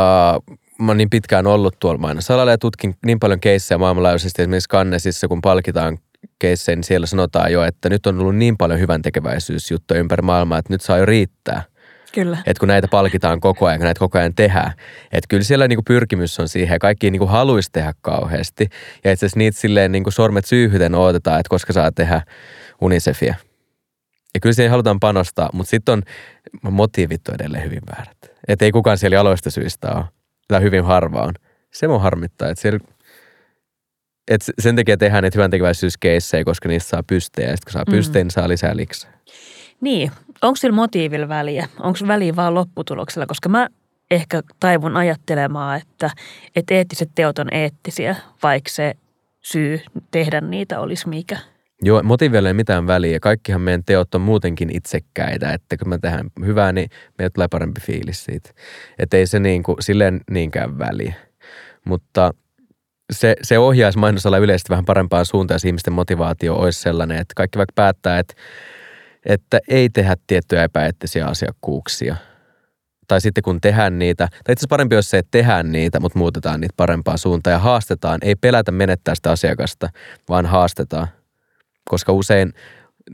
mä 0.79 0.91
oon 0.91 0.97
niin 0.97 1.11
pitkään 1.11 1.47
ollut 1.47 1.77
tuolla 1.81 1.99
mainosalalla 1.99 2.51
ja 2.51 2.59
tutkin 2.59 2.95
niin 3.07 3.21
paljon 3.21 3.41
keissejä 3.41 3.79
maailmanlaajuisesti 3.79 4.43
esimerkiksi 4.43 4.69
Kannesissa, 4.69 5.29
kun 5.29 5.41
palkitaan 5.41 5.99
keissejä, 6.39 6.77
niin 6.77 6.85
siellä 6.85 7.07
sanotaan 7.07 7.53
jo, 7.53 7.65
että 7.65 7.89
nyt 7.89 8.07
on 8.07 8.21
ollut 8.21 8.37
niin 8.37 8.57
paljon 8.57 8.81
hyvän 8.81 9.03
tekeväisyysjuttuja 9.03 10.01
ympäri 10.01 10.23
maailmaa, 10.23 10.59
että 10.59 10.73
nyt 10.73 10.81
saa 10.81 10.99
jo 10.99 11.07
riittää. 11.07 11.63
Kyllä. 12.13 12.39
Että 12.47 12.61
kun 12.61 12.69
näitä 12.69 12.89
palkitaan 12.89 13.41
koko 13.41 13.67
ajan, 13.67 13.79
kun 13.79 13.85
näitä 13.85 13.99
koko 13.99 14.19
ajan 14.19 14.35
tehdään. 14.35 14.73
Että 15.13 15.29
kyllä 15.29 15.45
siellä 15.45 15.69
niinku 15.69 15.83
pyrkimys 15.83 16.41
on 16.41 16.49
siihen 16.49 16.75
ja 16.75 16.79
kaikki 16.79 17.11
niinku 17.11 17.27
haluaisi 17.27 17.73
tehdä 17.73 17.93
kauheasti. 18.01 18.69
Ja 19.05 19.13
itse 19.13 19.27
asiassa 19.27 19.39
niitä 19.39 19.61
silleen 19.61 19.93
niinku 19.93 20.11
sormet 20.11 20.45
syyhyten 20.45 20.95
odotetaan, 20.95 21.41
että 21.41 21.51
koska 21.51 21.73
saa 21.73 21.93
tehdä 21.93 22.23
Unicefia. 22.81 23.35
Ja 24.37 24.41
kyllä 24.41 24.55
siihen 24.55 24.71
halutaan 24.71 25.01
panostaa, 25.01 25.51
mutta 25.53 25.71
sitten 25.71 25.93
on 26.65 26.73
motiivit 26.73 27.29
on 27.29 27.35
edelleen 27.35 27.65
hyvin 27.65 27.83
väärät. 27.91 28.17
Että 28.49 28.65
ei 28.65 28.73
kukaan 28.73 28.99
siellä 28.99 29.21
aloista 29.21 29.51
syistä 29.51 29.93
ole. 29.95 30.05
Tai 30.49 30.63
hyvin 30.63 30.85
harva 30.85 31.23
on. 31.23 31.35
Se 31.73 31.89
mun 31.89 32.01
harmittaa, 32.01 32.49
että 32.49 32.63
siellä 32.63 32.79
et 34.31 34.45
sen 34.59 34.77
takia 34.77 34.97
tehdään 34.97 35.23
niitä 35.23 35.39
hyvän 35.39 35.51
tekeväisyyskeissejä, 35.51 36.45
koska 36.45 36.69
niistä 36.69 36.89
saa 36.89 37.03
pystejä. 37.03 37.49
Ja 37.49 37.57
sitten 37.57 37.73
kun 37.73 37.73
saa 37.73 37.95
pystejä, 37.97 38.23
mm. 38.23 38.27
niin 38.27 38.31
saa 38.31 38.49
lisää 38.49 38.77
liksaa. 38.77 39.11
Niin. 39.81 40.11
Onko 40.43 40.57
sillä 40.57 40.75
motiivilla 40.75 41.29
väliä? 41.29 41.69
Onko 41.81 41.99
väliä 42.07 42.37
vaan 42.37 42.55
lopputuloksella? 42.55 43.27
Koska 43.27 43.49
mä 43.49 43.69
ehkä 44.11 44.43
taivun 44.61 44.97
ajattelemaan, 44.97 45.81
että, 45.81 46.11
että 46.57 46.75
eettiset 46.75 47.11
teot 47.15 47.39
on 47.39 47.55
eettisiä, 47.55 48.17
vaikka 48.43 48.71
se 48.71 48.95
syy 49.43 49.81
tehdä 50.11 50.41
niitä 50.41 50.81
olisi 50.81 51.09
mikä. 51.09 51.39
Joo, 51.83 52.03
motiivilla 52.03 52.49
ei 52.49 52.55
mitään 52.55 52.87
väliä. 52.87 53.21
Kaikkihan 53.21 53.61
meidän 53.61 53.85
teot 53.85 54.15
on 54.15 54.21
muutenkin 54.21 54.77
itsekkäitä, 54.77 55.53
että 55.53 55.77
kun 55.77 55.89
mä 55.89 55.99
tehdään 55.99 56.31
hyvää, 56.45 56.73
niin 56.73 56.91
meillä 57.19 57.31
tulee 57.35 57.49
parempi 57.49 57.81
fiilis 57.81 58.25
siitä. 58.25 58.51
Että 58.99 59.17
ei 59.17 59.27
se 59.27 59.39
niin 59.39 59.63
kuin, 59.63 59.77
silleen 59.81 60.21
niinkään 60.31 60.79
väliä. 60.79 61.15
Mutta 61.85 62.35
se, 63.13 63.37
se 63.43 63.59
ohjaisi 63.59 63.99
mainosalla 63.99 64.39
yleisesti 64.39 64.71
vähän 64.71 64.85
parempaan 64.85 65.27
suuntaan, 65.27 65.55
jos 65.57 65.65
ihmisten 65.65 65.93
motivaatio 65.93 66.55
olisi 66.55 66.81
sellainen, 66.81 67.19
että 67.19 67.33
kaikki 67.37 67.59
vaikka 67.59 67.73
päättää, 67.75 68.19
että, 68.19 68.35
että 69.27 69.61
ei 69.69 69.89
tehdä 69.89 70.17
tiettyjä 70.27 70.65
epäeettisiä 70.65 71.27
asiakkuuksia. 71.27 72.17
Tai 73.09 73.21
sitten 73.21 73.43
kun 73.43 73.61
tehdään 73.61 73.99
niitä, 73.99 74.27
tai 74.27 74.37
itse 74.37 74.53
asiassa 74.53 74.67
parempi 74.69 74.95
olisi 74.95 75.11
se, 75.11 75.19
että 75.19 75.31
tehdään 75.31 75.73
niitä, 75.73 76.01
mutta 76.01 76.19
muutetaan 76.19 76.61
niitä 76.61 76.75
parempaan 76.77 77.19
suuntaan 77.19 77.53
ja 77.53 77.59
haastetaan. 77.59 78.19
Ei 78.23 78.35
pelätä 78.35 78.73
menettää 78.73 79.15
sitä 79.15 79.31
asiakasta, 79.31 79.89
vaan 80.29 80.47
haastetaan– 80.47 81.09
koska 81.91 82.13
usein 82.13 82.53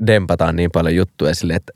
dempataan 0.07 0.57
niin 0.57 0.71
paljon 0.71 0.95
juttuja 0.95 1.35
sille, 1.35 1.55
että 1.55 1.73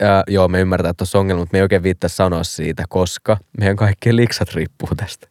ää, 0.00 0.22
joo, 0.28 0.48
me 0.48 0.60
ymmärretään, 0.60 0.90
että 0.90 0.98
tuossa 0.98 1.18
ongelma, 1.18 1.40
mutta 1.40 1.52
me 1.52 1.58
ei 1.58 1.62
oikein 1.62 1.82
viittaa 1.82 2.08
sanoa 2.08 2.44
siitä, 2.44 2.84
koska 2.88 3.36
meidän 3.58 3.76
kaikkien 3.76 4.16
liksat 4.16 4.54
riippuu 4.54 4.88
tästä. 4.96 5.28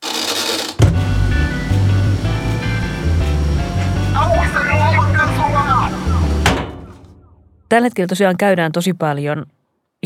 Tällä 7.69 7.85
hetkellä 7.85 8.07
tosiaan 8.07 8.37
käydään 8.37 8.71
tosi 8.71 8.93
paljon 8.93 9.45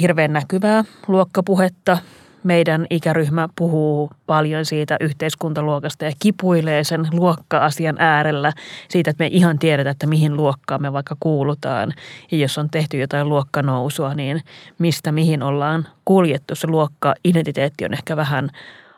hirveän 0.02 0.34
näkyvää 0.34 0.84
luokkapuhetta 1.08 1.98
meidän 2.43 2.88
ikäryhmä 2.89 3.49
puhuu 3.56 4.12
paljon 4.25 4.65
siitä 4.65 4.97
yhteiskuntaluokasta 4.99 6.06
ja 6.06 6.12
kipuilee 6.19 6.84
sen 6.84 7.08
luokka-asian 7.12 7.95
äärellä 7.99 8.54
siitä, 8.89 9.12
että 9.12 9.23
me 9.23 9.30
ihan 9.32 9.60
tiedetä, 9.60 9.89
että 9.89 10.08
mihin 10.08 10.38
luokkaan 10.38 10.82
me 10.82 10.93
vaikka 10.93 11.15
kuulutaan. 11.19 11.93
Ja 12.32 12.38
jos 12.38 12.58
on 12.58 12.69
tehty 12.69 12.99
jotain 12.99 13.30
luokkanousua, 13.30 14.13
niin 14.13 14.41
mistä 14.80 15.12
mihin 15.12 15.43
ollaan 15.43 15.88
kuljettu. 16.06 16.56
Se 16.56 16.67
luokka-identiteetti 16.67 17.86
on 17.86 17.93
ehkä 17.93 18.17
vähän 18.17 18.49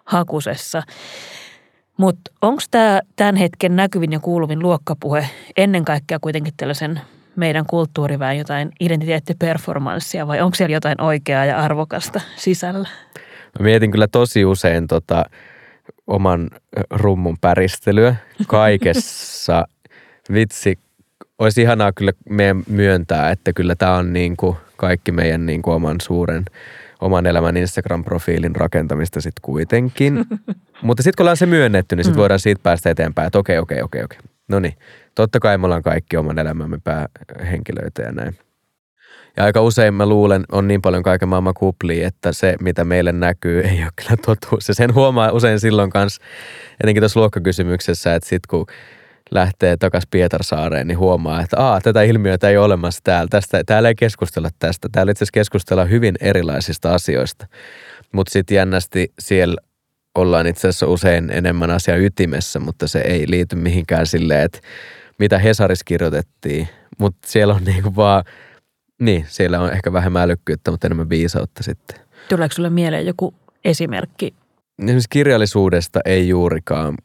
hakusessa. 0.05 0.83
Mutta 1.97 2.31
onko 2.41 2.61
tämä 2.71 3.01
tämän 3.15 3.35
hetken 3.35 3.75
näkyvin 3.75 4.11
ja 4.11 4.19
kuuluvin 4.19 4.59
luokkapuhe 4.59 5.29
ennen 5.57 5.85
kaikkea 5.85 6.19
kuitenkin 6.19 6.53
tällaisen 6.57 7.01
meidän 7.35 7.65
kulttuuriväen 7.65 8.37
jotain 8.37 8.71
identiteettiperformanssia 8.79 10.27
vai 10.27 10.41
onko 10.41 10.55
siellä 10.55 10.73
jotain 10.73 11.01
oikeaa 11.01 11.45
ja 11.45 11.57
arvokasta 11.57 12.21
sisällä? 12.35 12.89
Mä 13.59 13.63
mietin 13.63 13.91
kyllä 13.91 14.07
tosi 14.07 14.45
usein 14.45 14.87
tota 14.87 15.25
oman 16.07 16.49
rummun 16.89 17.37
päristelyä 17.41 18.15
kaikessa. 18.47 19.65
Vitsi, 20.33 20.79
olisi 21.39 21.61
ihanaa 21.61 21.91
kyllä 21.91 22.11
meidän 22.29 22.63
myöntää, 22.67 23.31
että 23.31 23.53
kyllä 23.53 23.75
tämä 23.75 23.95
on 23.95 24.13
niin 24.13 24.37
kuin 24.37 24.57
kaikki 24.77 25.11
meidän 25.11 25.45
niin 25.45 25.61
kuin 25.61 25.75
oman 25.75 26.01
suuren 26.01 26.45
oman 27.01 27.25
elämän 27.25 27.55
Instagram-profiilin 27.55 28.55
rakentamista 28.55 29.21
sitten 29.21 29.41
kuitenkin. 29.41 30.25
Mutta 30.81 31.03
sitten 31.03 31.17
kun 31.17 31.23
ollaan 31.23 31.37
se 31.37 31.45
myönnetty, 31.45 31.95
niin 31.95 32.03
sitten 32.03 32.17
mm. 32.17 32.21
voidaan 32.21 32.39
siitä 32.39 32.63
päästä 32.63 32.89
eteenpäin, 32.89 33.27
että 33.27 33.39
okei, 33.39 33.57
okei, 33.57 33.81
okei, 33.81 34.03
okei. 34.03 34.19
No 34.47 34.59
niin, 34.59 34.73
totta 35.15 35.39
kai 35.39 35.57
me 35.57 35.65
ollaan 35.65 35.83
kaikki 35.83 36.17
oman 36.17 36.39
elämämme 36.39 36.79
päähenkilöitä 36.83 38.01
ja 38.01 38.11
näin. 38.11 38.37
Ja 39.41 39.45
aika 39.45 39.61
usein 39.61 39.93
mä 39.93 40.05
luulen, 40.05 40.43
on 40.51 40.67
niin 40.67 40.81
paljon 40.81 41.03
kaiken 41.03 41.29
maailman 41.29 41.53
kuplia, 41.53 42.07
että 42.07 42.31
se, 42.31 42.55
mitä 42.59 42.83
meille 42.83 43.11
näkyy, 43.11 43.61
ei 43.61 43.83
ole 43.83 43.91
kyllä 43.95 44.17
totuus. 44.25 44.67
Ja 44.67 44.73
sen 44.73 44.93
huomaa 44.93 45.31
usein 45.31 45.59
silloin 45.59 45.89
kanssa, 45.89 46.21
etenkin 46.83 47.01
tuossa 47.01 47.19
luokkakysymyksessä, 47.19 48.15
että 48.15 48.29
sitten 48.29 48.47
kun 48.49 48.65
lähtee 49.31 49.77
takaisin 49.77 50.07
Pietarsaareen, 50.11 50.87
niin 50.87 50.97
huomaa, 50.97 51.41
että 51.41 51.57
Aa, 51.59 51.81
tätä 51.81 52.01
ilmiötä 52.01 52.49
ei 52.49 52.57
ole 52.57 52.65
olemassa 52.65 53.01
täällä. 53.03 53.27
Tästä, 53.29 53.63
täällä 53.65 53.89
ei 53.89 53.95
keskustella 53.95 54.49
tästä. 54.59 54.87
Täällä 54.91 55.11
itse 55.11 55.23
asiassa 55.23 55.33
keskustellaan 55.33 55.89
hyvin 55.89 56.15
erilaisista 56.19 56.93
asioista. 56.93 57.47
Mutta 58.11 58.31
sitten 58.31 58.55
jännästi 58.55 59.13
siellä 59.19 59.55
ollaan 60.15 60.47
itse 60.47 60.67
asiassa 60.67 60.87
usein 60.87 61.29
enemmän 61.29 61.71
asia 61.71 61.97
ytimessä, 61.97 62.59
mutta 62.59 62.87
se 62.87 62.99
ei 62.99 63.25
liity 63.29 63.55
mihinkään 63.55 64.07
silleen, 64.07 64.41
että 64.41 64.59
mitä 65.19 65.39
Hesaris 65.39 65.83
kirjoitettiin. 65.83 66.67
Mutta 66.97 67.27
siellä 67.27 67.53
on 67.53 67.63
niinku 67.63 67.95
vaan– 67.95 68.23
niin, 69.01 69.25
siellä 69.27 69.59
on 69.59 69.73
ehkä 69.73 69.93
vähemmän 69.93 70.21
älykkyyttä, 70.21 70.71
mutta 70.71 70.87
enemmän 70.87 71.09
viisautta 71.09 71.63
sitten. 71.63 71.99
Tuleeko 72.29 72.55
sulle 72.55 72.69
mieleen 72.69 73.05
joku 73.05 73.33
esimerkki? 73.65 74.33
Esimerkiksi 74.79 75.09
kirjallisuudesta 75.09 75.99
ei 76.05 76.27
juurikaan 76.27 76.95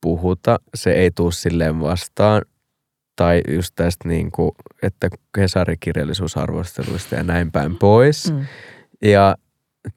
puhuta. 0.00 0.58
Se 0.74 0.92
ei 0.92 1.10
tule 1.10 1.32
silleen 1.32 1.80
vastaan. 1.80 2.42
Tai 3.16 3.42
just 3.48 3.72
tästä 3.74 4.08
niin 4.08 4.30
kuin, 4.30 4.52
että 4.82 5.08
Hesari-kirjallisuusarvosteluista 5.38 7.14
ja 7.14 7.22
näin 7.22 7.52
päin 7.52 7.76
pois. 7.76 8.32
Mm. 8.32 8.46
Ja 9.02 9.36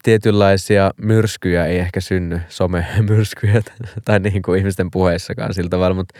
tietynlaisia 0.03 0.91
myrskyjä 0.97 1.65
ei 1.65 1.79
ehkä 1.79 2.01
synny, 2.01 2.41
some-myrskyjä 2.49 3.62
tai 4.05 4.19
niin 4.19 4.41
kuin 4.41 4.60
ihmisten 4.60 4.91
puheissakaan 4.91 5.53
sillä 5.53 5.69
tavalla, 5.69 5.95
mutta 5.95 6.19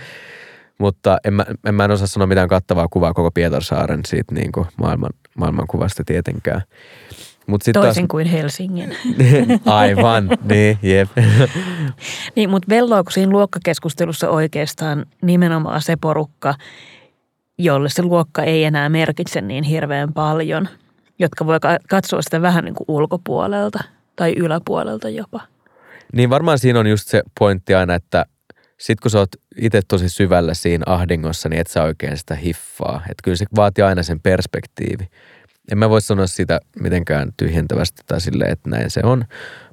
mutta 0.78 1.18
en 1.24 1.34
mä, 1.34 1.46
en 1.66 1.76
mä 1.76 1.86
en 1.86 1.92
osaa 1.92 2.08
sanoa 2.08 2.28
mitään 2.28 2.48
kattavaa 2.48 2.88
kuvaa 2.88 3.14
koko 3.14 3.32
Pietarsaaren 3.32 4.02
siitä 4.08 4.36
niin 4.36 4.52
kuin 4.52 4.68
maailman, 4.78 5.10
maailmankuvasta 5.38 6.04
tietenkään. 6.06 6.62
Mut 7.48 7.62
sit 7.62 7.74
Toisin 7.74 8.04
taas... 8.04 8.12
kuin 8.12 8.28
Helsingin. 8.28 8.96
Aivan, 9.66 10.30
niin, 10.50 10.80
jep. 10.82 11.10
niin, 12.36 12.50
mutta 12.50 12.70
velloako 12.70 13.12
siinä 13.12 13.32
luokkakeskustelussa 13.32 14.30
oikeastaan 14.30 15.06
nimenomaan 15.22 15.82
se 15.82 15.96
porukka, 15.96 16.56
jolle 17.58 17.90
se 17.90 18.04
luokka 18.04 18.44
ei 18.44 18.64
enää 18.64 18.90
merkitse 18.90 19.42
niin 19.42 19.64
hirveän 19.64 20.14
paljon, 20.14 20.70
jotka 21.20 21.46
voi 21.46 21.60
katsoa 21.90 22.22
sitä 22.22 22.42
vähän 22.42 22.66
niin 22.66 22.76
kuin 22.76 22.86
ulkopuolelta? 22.88 23.80
tai 24.18 24.34
yläpuolelta 24.38 25.10
jopa. 25.10 25.42
Niin 26.14 26.30
varmaan 26.30 26.60
siinä 26.60 26.80
on 26.80 26.88
just 26.88 27.08
se 27.08 27.22
pointti 27.40 27.76
aina, 27.76 27.96
että 27.96 28.26
sit 28.80 29.00
kun 29.00 29.12
sä 29.12 29.20
oot 29.20 29.32
itse 29.58 29.82
tosi 29.88 30.10
syvällä 30.10 30.54
siinä 30.54 30.84
ahdingossa, 30.86 31.50
niin 31.50 31.62
et 31.62 31.68
sä 31.68 31.84
oikein 31.84 32.18
sitä 32.18 32.36
hiffaa. 32.36 33.02
Että 33.02 33.22
kyllä 33.24 33.38
se 33.38 33.46
vaatii 33.56 33.84
aina 33.84 34.04
sen 34.04 34.20
perspektiivi. 34.20 35.10
En 35.72 35.78
mä 35.78 35.90
voi 35.90 36.02
sanoa 36.02 36.28
sitä 36.28 36.60
mitenkään 36.80 37.34
tyhjentävästi 37.38 38.02
tai 38.06 38.22
silleen, 38.22 38.52
että 38.52 38.70
näin 38.70 38.90
se 38.90 39.02
on, 39.04 39.26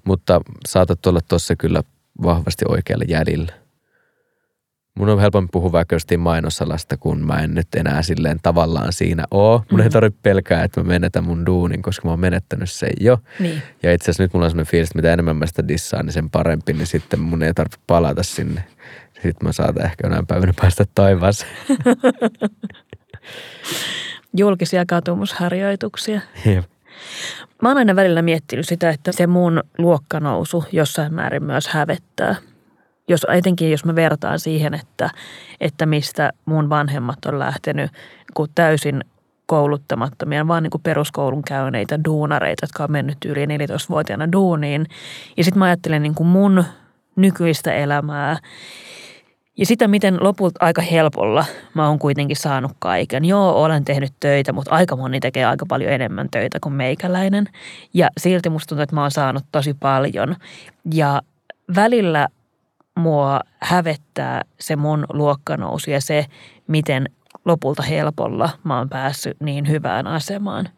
mutta 0.04 0.40
saatat 0.66 1.06
olla 1.06 1.20
tuossa 1.28 1.56
kyllä 1.56 1.82
vahvasti 2.22 2.64
oikealle 2.68 3.04
jäljellä. 3.08 3.63
Mun 4.98 5.09
on 5.09 5.20
helpompi 5.20 5.48
puhua 5.52 5.72
vaikka 5.72 5.94
jostain 5.94 6.20
mainosalasta, 6.20 6.96
kun 6.96 7.26
mä 7.26 7.38
en 7.38 7.54
nyt 7.54 7.68
enää 7.76 8.02
silleen 8.02 8.38
tavallaan 8.42 8.92
siinä 8.92 9.24
oo. 9.30 9.59
Mun 9.59 9.64
mm-hmm. 9.64 9.80
ei 9.80 9.90
tarvitse 9.90 10.20
pelkää, 10.22 10.64
että 10.64 10.80
mä 10.80 10.87
menetän 10.87 11.24
mun 11.24 11.46
duunin, 11.46 11.83
koska 11.83 12.09
mä 12.09 12.12
oon 12.12 12.20
menettänyt 12.20 12.70
sen 12.70 12.92
jo. 13.00 13.18
Niin. 13.40 13.62
Ja 13.83 13.92
itse 13.92 14.04
asiassa 14.04 14.22
nyt 14.22 14.33
mulla 14.33 14.46
on 14.46 14.50
sellainen 14.50 14.70
fiilis, 14.70 14.88
että 14.88 14.98
mitä 14.98 15.12
enemmän 15.12 15.37
mä 15.37 15.46
sitä 15.46 15.68
dissaan, 15.68 16.07
niin 16.07 16.12
sen 16.12 16.30
parempi, 16.30 16.72
niin 16.72 16.87
sitten 16.87 17.20
mun 17.20 17.42
ei 17.42 17.54
tarvitse 17.54 17.78
palata 17.87 18.22
sinne. 18.22 18.64
Sitten 19.12 19.37
mä 19.42 19.52
saatan 19.52 19.85
ehkä 19.85 20.07
jonain 20.07 20.26
päivänä 20.26 20.52
päästä 20.61 20.85
taivaaseen. 20.94 21.57
Julkisia 24.37 24.85
katumusharjoituksia. 24.87 26.20
Jep. 26.46 26.64
Mä 27.62 27.68
oon 27.68 27.78
aina 27.78 27.96
välillä 27.96 28.22
miettinyt 28.22 28.68
sitä, 28.68 28.90
että 28.90 29.12
se 29.12 29.26
mun 29.26 29.62
luokkanousu 29.78 30.64
jossain 30.72 31.14
määrin 31.14 31.44
myös 31.44 31.68
hävettää. 31.68 32.37
Jos, 33.08 33.26
etenkin 33.28 33.70
jos 33.70 33.84
mä 33.84 33.94
vertaan 33.94 34.40
siihen, 34.40 34.74
että, 34.74 35.10
että 35.60 35.86
mistä 35.86 36.32
mun 36.44 36.70
vanhemmat 36.70 37.24
on 37.26 37.38
lähtenyt 37.38 37.90
kun 38.34 38.48
täysin 38.54 39.04
kouluttamattomia, 39.46 40.48
vaan 40.48 40.62
niin 40.62 40.70
kuin 40.70 40.82
peruskoulun 40.82 41.42
käyneitä 41.42 42.04
duunareita, 42.04 42.64
jotka 42.64 42.84
on 42.84 42.92
mennyt 42.92 43.18
yli 43.24 43.46
14-vuotiaana 43.46 44.32
duuniin. 44.32 44.86
Ja 45.36 45.44
sitten 45.44 45.58
mä 45.58 45.64
ajattelen 45.64 46.02
niin 46.02 46.14
kuin 46.14 46.26
mun 46.26 46.64
nykyistä 47.16 47.74
elämää 47.74 48.36
ja 49.56 49.66
sitä, 49.66 49.88
miten 49.88 50.18
lopulta 50.20 50.64
aika 50.64 50.82
helpolla 50.82 51.44
mä 51.74 51.88
oon 51.88 51.98
kuitenkin 51.98 52.36
saanut 52.36 52.72
kaiken. 52.78 53.24
Joo, 53.24 53.62
olen 53.64 53.84
tehnyt 53.84 54.12
töitä, 54.20 54.52
mutta 54.52 54.70
aika 54.70 54.96
moni 54.96 55.20
tekee 55.20 55.44
aika 55.44 55.66
paljon 55.68 55.92
enemmän 55.92 56.28
töitä 56.30 56.58
kuin 56.60 56.72
meikäläinen. 56.72 57.48
Ja 57.94 58.08
silti 58.20 58.50
musta 58.50 58.68
tuntuu, 58.68 58.82
että 58.82 58.94
mä 58.94 59.00
oon 59.00 59.10
saanut 59.10 59.44
tosi 59.52 59.74
paljon. 59.74 60.36
Ja 60.94 61.22
välillä 61.76 62.28
mua 62.96 63.40
hävettää 63.61 64.42
se 64.61 64.76
mun 64.76 65.04
luokkanousu 65.12 65.90
ja 65.90 66.00
se, 66.00 66.26
miten 66.66 67.09
lopulta 67.44 67.83
helpolla 67.83 68.50
mä 68.64 68.78
oon 68.78 68.88
päässyt 68.88 69.40
niin 69.40 69.68
hyvään 69.68 70.07
asemaan. 70.07 70.68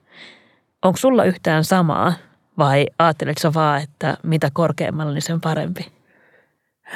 Onko 0.83 0.97
sulla 0.97 1.25
yhtään 1.25 1.65
samaa 1.65 2.13
vai 2.59 2.87
ajatteletko 2.99 3.41
sä 3.41 3.55
vaan, 3.55 3.83
että 3.83 4.17
mitä 4.23 4.49
korkeammalla, 4.53 5.13
niin 5.13 5.23
sen 5.23 5.41
parempi? 5.41 5.93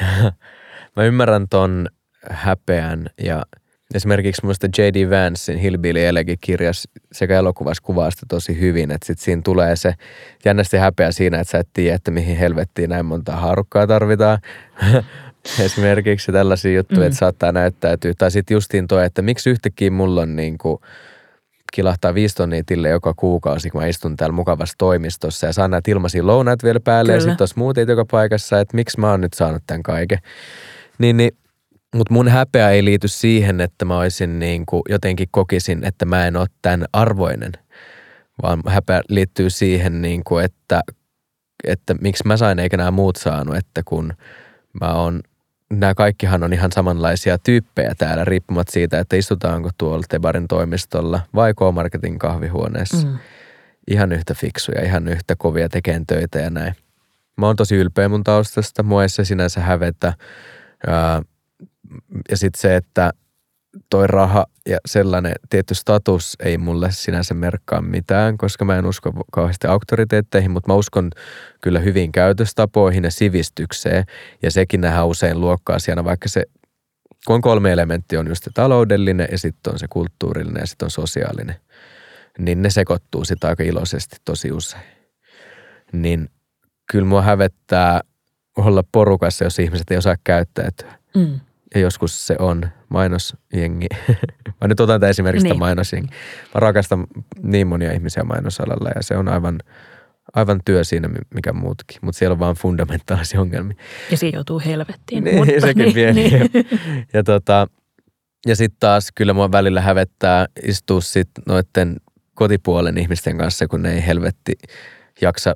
Mä 0.96 1.02
ymmärrän 1.02 1.48
ton 1.48 1.88
häpeän 2.30 3.06
ja 3.22 3.42
esimerkiksi 3.94 4.44
muista 4.44 4.66
J.D. 4.66 5.10
Vancein 5.10 5.58
Hillbilly 5.58 6.06
Elegy 6.06 6.36
kirjas 6.40 6.88
sekä 7.12 7.38
elokuvassa 7.38 7.82
kuvaa 7.82 8.10
sitä 8.10 8.26
tosi 8.28 8.60
hyvin, 8.60 8.90
että 8.90 9.06
sit 9.06 9.18
siinä 9.18 9.42
tulee 9.44 9.76
se 9.76 9.94
jännästi 10.44 10.76
häpeä 10.76 11.12
siinä, 11.12 11.40
että 11.40 11.50
sä 11.50 11.58
et 11.58 11.68
tiedä, 11.72 11.96
että 11.96 12.10
mihin 12.10 12.36
helvettiin 12.36 12.90
näin 12.90 13.06
monta 13.06 13.36
haarukkaa 13.36 13.86
tarvitaan. 13.86 14.38
Esimerkiksi 15.64 16.32
tällaisia 16.32 16.76
juttuja, 16.76 17.00
mm. 17.00 17.06
että 17.06 17.18
saattaa 17.18 17.52
näyttäytyä. 17.52 18.12
Tai 18.18 18.30
sitten 18.30 18.54
justiin 18.54 18.86
toi, 18.86 19.04
että 19.04 19.22
miksi 19.22 19.50
yhtäkkiä 19.50 19.90
mulla 19.90 20.20
on 20.20 20.36
niin 20.36 20.58
kuin 20.58 20.78
kilahtaa 21.72 22.14
viisi 22.14 22.34
tonnia 22.34 22.62
tille 22.66 22.88
joka 22.88 23.14
kuukausi, 23.16 23.70
kun 23.70 23.80
mä 23.80 23.86
istun 23.86 24.16
täällä 24.16 24.34
mukavassa 24.34 24.74
toimistossa 24.78 25.46
ja 25.46 25.52
saan 25.52 25.70
näitä 25.70 25.90
ilmaisia 25.90 26.26
lounaat 26.26 26.64
vielä 26.64 26.80
päälle 26.80 27.12
Kyllä. 27.12 27.16
ja 27.16 27.20
sitten 27.20 27.36
tuossa 27.36 27.54
muut 27.58 27.76
joka 27.76 28.04
paikassa, 28.04 28.60
että 28.60 28.76
miksi 28.76 29.00
mä 29.00 29.10
oon 29.10 29.20
nyt 29.20 29.32
saanut 29.32 29.62
tämän 29.66 29.82
kaiken. 29.82 30.18
Niin, 30.98 31.16
niin 31.16 31.32
mutta 31.94 32.14
mun 32.14 32.28
häpeä 32.28 32.70
ei 32.70 32.84
liity 32.84 33.08
siihen, 33.08 33.60
että 33.60 33.84
mä 33.84 33.98
olisin 33.98 34.38
niin 34.38 34.66
kuin 34.66 34.82
jotenkin 34.88 35.28
kokisin, 35.30 35.84
että 35.84 36.04
mä 36.04 36.26
en 36.26 36.36
ole 36.36 36.46
tämän 36.62 36.86
arvoinen, 36.92 37.52
vaan 38.42 38.62
häpeä 38.66 39.00
liittyy 39.08 39.50
siihen, 39.50 40.02
niin 40.02 40.24
kuin, 40.24 40.44
että, 40.44 40.80
että 41.64 41.94
miksi 41.94 42.26
mä 42.26 42.36
sain 42.36 42.58
eikä 42.58 42.76
nämä 42.76 42.90
muut 42.90 43.16
saanut, 43.16 43.56
että 43.56 43.82
kun 43.84 44.12
mä 44.80 44.94
oon 44.94 45.20
nämä 45.70 45.94
kaikkihan 45.94 46.42
on 46.42 46.52
ihan 46.52 46.72
samanlaisia 46.72 47.38
tyyppejä 47.38 47.94
täällä, 47.98 48.24
riippumatta 48.24 48.72
siitä, 48.72 48.98
että 48.98 49.16
istutaanko 49.16 49.70
tuolla 49.78 50.04
Tebarin 50.08 50.48
toimistolla 50.48 51.20
vai 51.34 51.54
K-Marketin 51.54 52.18
kahvihuoneessa. 52.18 53.06
Mm. 53.06 53.18
Ihan 53.90 54.12
yhtä 54.12 54.34
fiksuja, 54.34 54.84
ihan 54.84 55.08
yhtä 55.08 55.36
kovia 55.36 55.68
tekemään 55.68 56.06
töitä 56.06 56.38
ja 56.38 56.50
näin. 56.50 56.74
Mä 57.36 57.46
oon 57.46 57.56
tosi 57.56 57.76
ylpeä 57.76 58.08
mun 58.08 58.24
taustasta, 58.24 58.82
mua 58.82 59.02
ei 59.02 59.08
se 59.08 59.24
sinänsä 59.24 59.60
hävetä. 59.60 60.12
Ja, 60.86 61.22
ja 62.30 62.36
sitten 62.36 62.60
se, 62.60 62.76
että 62.76 63.10
toi 63.90 64.06
raha 64.06 64.46
ja 64.68 64.78
sellainen 64.86 65.32
tietty 65.50 65.74
status 65.74 66.36
ei 66.40 66.58
mulle 66.58 66.88
sinänsä 66.90 67.34
merkkaa 67.34 67.80
mitään, 67.80 68.38
koska 68.38 68.64
mä 68.64 68.78
en 68.78 68.86
usko 68.86 69.12
kauheasti 69.32 69.66
auktoriteetteihin, 69.66 70.50
mutta 70.50 70.72
mä 70.72 70.74
uskon 70.74 71.10
kyllä 71.60 71.80
hyvin 71.80 72.12
käytöstapoihin 72.12 73.04
ja 73.04 73.10
sivistykseen. 73.10 74.04
Ja 74.42 74.50
sekin 74.50 74.80
nähdään 74.80 75.06
usein 75.06 75.40
luokka-asiana, 75.40 76.04
vaikka 76.04 76.28
se 76.28 76.44
kun 77.26 77.40
kolme 77.40 77.72
elementtiä 77.72 78.20
on 78.20 78.28
just 78.28 78.44
se 78.44 78.50
taloudellinen 78.54 79.28
ja 79.30 79.38
sitten 79.38 79.72
on 79.72 79.78
se 79.78 79.86
kulttuurillinen 79.90 80.60
ja 80.60 80.66
sitten 80.66 80.86
on 80.86 80.90
sosiaalinen, 80.90 81.56
niin 82.38 82.62
ne 82.62 82.70
sekoittuu 82.70 83.24
sitä 83.24 83.48
aika 83.48 83.62
iloisesti 83.62 84.16
tosi 84.24 84.52
usein. 84.52 84.82
Niin 85.92 86.28
kyllä 86.92 87.04
mua 87.04 87.22
hävettää 87.22 88.00
olla 88.56 88.84
porukassa, 88.92 89.44
jos 89.44 89.58
ihmiset 89.58 89.90
ei 89.90 89.96
osaa 89.96 90.16
käyttäytyä. 90.24 90.98
Mm. 91.14 91.40
Ja 91.74 91.80
joskus 91.80 92.26
se 92.26 92.36
on 92.38 92.62
mainosjengi. 92.88 93.86
Mä 94.60 94.68
nyt 94.68 94.80
otan 94.80 95.00
tämän 95.00 95.10
esimerkiksi 95.10 95.48
niin. 95.48 95.58
mainosjengi. 95.58 96.08
Mä 96.54 96.60
rakastan 96.60 97.06
niin 97.42 97.66
monia 97.66 97.92
ihmisiä 97.92 98.24
mainosalalla 98.24 98.90
ja 98.94 99.02
se 99.02 99.16
on 99.16 99.28
aivan, 99.28 99.58
aivan 100.34 100.60
työ 100.64 100.84
siinä, 100.84 101.08
mikä 101.34 101.52
muutkin. 101.52 101.98
Mutta 102.02 102.18
siellä 102.18 102.32
on 102.32 102.38
vaan 102.38 102.56
fundamentaalisia 102.56 103.40
ongelmia. 103.40 103.76
Ja 104.10 104.16
siinä 104.16 104.36
joutuu 104.36 104.62
helvettiin. 104.66 105.24
Niin, 105.24 105.36
mutta, 105.36 105.60
sekin 105.60 105.82
niin, 105.82 105.94
pieni. 105.94 106.22
Niin. 106.22 106.50
Ja, 107.12 107.22
tota, 107.22 107.66
ja 108.46 108.56
sitten 108.56 108.80
taas 108.80 109.08
kyllä 109.14 109.32
mua 109.32 109.52
välillä 109.52 109.80
hävettää 109.80 110.46
istua 110.62 111.00
sitten 111.00 111.44
noiden 111.48 111.96
kotipuolen 112.34 112.98
ihmisten 112.98 113.38
kanssa, 113.38 113.68
kun 113.68 113.82
ne 113.82 113.92
ei 113.92 114.06
helvetti 114.06 114.52
jaksa 115.20 115.54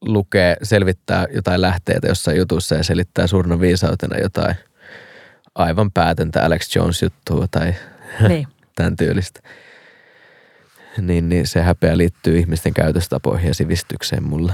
lukea, 0.00 0.56
selvittää 0.62 1.26
jotain 1.34 1.60
lähteitä 1.60 2.08
jossain 2.08 2.36
jutussa 2.36 2.74
ja 2.74 2.84
selittää 2.84 3.26
surna 3.26 3.60
viisautena 3.60 4.18
jotain– 4.18 4.54
aivan 5.54 5.90
päätöntä 5.90 6.44
Alex 6.44 6.76
Jones-juttua 6.76 7.46
tai 7.50 7.74
niin. 8.28 8.46
tämän 8.76 8.96
tyylistä. 8.96 9.40
Niin, 11.00 11.28
niin 11.28 11.46
se 11.46 11.62
häpeä 11.62 11.96
liittyy 11.96 12.38
ihmisten 12.38 12.74
käytöstapoihin 12.74 13.48
ja 13.48 13.54
sivistykseen 13.54 14.22
mulle. 14.22 14.52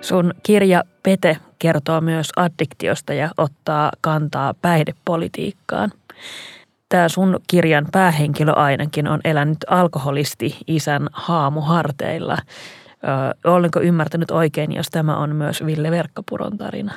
Sun 0.00 0.34
kirja 0.42 0.84
Pete 1.02 1.36
kertoo 1.58 2.00
myös 2.00 2.28
addiktiosta 2.36 3.14
ja 3.14 3.30
ottaa 3.36 3.92
kantaa 4.00 4.54
päihdepolitiikkaan 4.54 5.92
tämä 6.90 7.08
sun 7.08 7.40
kirjan 7.50 7.86
päähenkilö 7.92 8.52
ainakin 8.52 9.08
on 9.08 9.20
elänyt 9.24 9.58
alkoholisti 9.66 10.56
isän 10.66 11.08
haamuharteilla. 11.12 12.38
Ö, 13.44 13.50
olenko 13.50 13.80
ymmärtänyt 13.80 14.30
oikein, 14.30 14.72
jos 14.72 14.90
tämä 14.90 15.16
on 15.16 15.36
myös 15.36 15.66
Ville 15.66 15.90
Verkkapuron 15.90 16.58
tarina? 16.58 16.92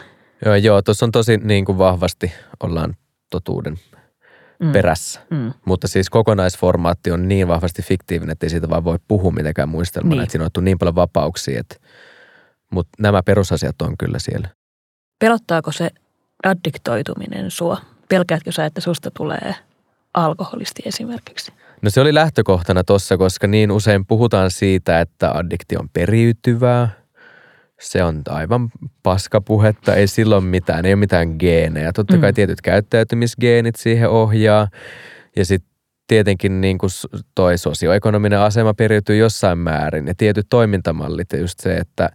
Joo, 0.45 0.55
joo 0.55 0.81
tuossa 0.81 1.05
on 1.05 1.11
tosi 1.11 1.37
niin 1.37 1.65
kuin 1.65 1.77
vahvasti 1.77 2.31
ollaan 2.63 2.95
totuuden 3.29 3.77
mm. 4.59 4.71
perässä. 4.71 5.21
Mm. 5.29 5.53
Mutta 5.65 5.87
siis 5.87 6.09
kokonaisformaatti 6.09 7.11
on 7.11 7.27
niin 7.27 7.47
vahvasti 7.47 7.81
fiktiivinen, 7.81 8.31
että 8.31 8.45
ei 8.45 8.49
siitä 8.49 8.69
vaan 8.69 8.83
voi 8.83 8.97
puhua 9.07 9.31
mitenkään 9.31 9.69
muistelmana. 9.69 10.15
Niin. 10.15 10.23
Että 10.23 10.31
siinä 10.31 10.49
on 10.57 10.63
niin 10.63 10.79
paljon 10.79 10.95
vapauksia, 10.95 11.59
että, 11.59 11.75
mutta 12.69 12.91
nämä 12.99 13.23
perusasiat 13.23 13.81
on 13.81 13.97
kyllä 13.97 14.19
siellä. 14.19 14.47
Pelottaako 15.19 15.71
se 15.71 15.89
addiktoituminen 16.43 17.51
sua? 17.51 17.77
Pelkäätkö 18.09 18.51
sä, 18.51 18.65
että 18.65 18.81
susta 18.81 19.11
tulee 19.11 19.55
alkoholisti 20.13 20.81
esimerkiksi? 20.85 21.51
No 21.81 21.89
se 21.89 22.01
oli 22.01 22.13
lähtökohtana 22.13 22.83
tuossa, 22.83 23.17
koska 23.17 23.47
niin 23.47 23.71
usein 23.71 24.05
puhutaan 24.05 24.51
siitä, 24.51 25.01
että 25.01 25.31
addiktio 25.31 25.79
on 25.79 25.89
periytyvää. 25.93 26.89
Se 27.79 28.03
on 28.03 28.21
aivan 28.29 28.69
paskapuhetta, 29.03 29.95
ei 29.95 30.07
silloin 30.07 30.43
mitään, 30.43 30.85
ei 30.85 30.93
ole 30.93 30.99
mitään 30.99 31.35
geenejä. 31.39 31.91
Totta 31.93 32.17
kai 32.17 32.31
mm. 32.31 32.35
tietyt 32.35 32.61
käyttäytymisgeenit 32.61 33.75
siihen 33.75 34.09
ohjaa. 34.09 34.67
Ja 35.35 35.45
sitten 35.45 35.73
tietenkin 36.07 36.61
niin 36.61 36.77
kuin 36.77 36.89
toi 37.35 37.57
sosioekonominen 37.57 38.39
asema 38.39 38.73
periytyy 38.73 39.17
jossain 39.17 39.57
määrin 39.57 40.07
ja 40.07 40.13
tietyt 40.17 40.45
toimintamallit 40.49 41.33
ja 41.33 41.39
just 41.39 41.59
se, 41.59 41.75
että 41.75 42.09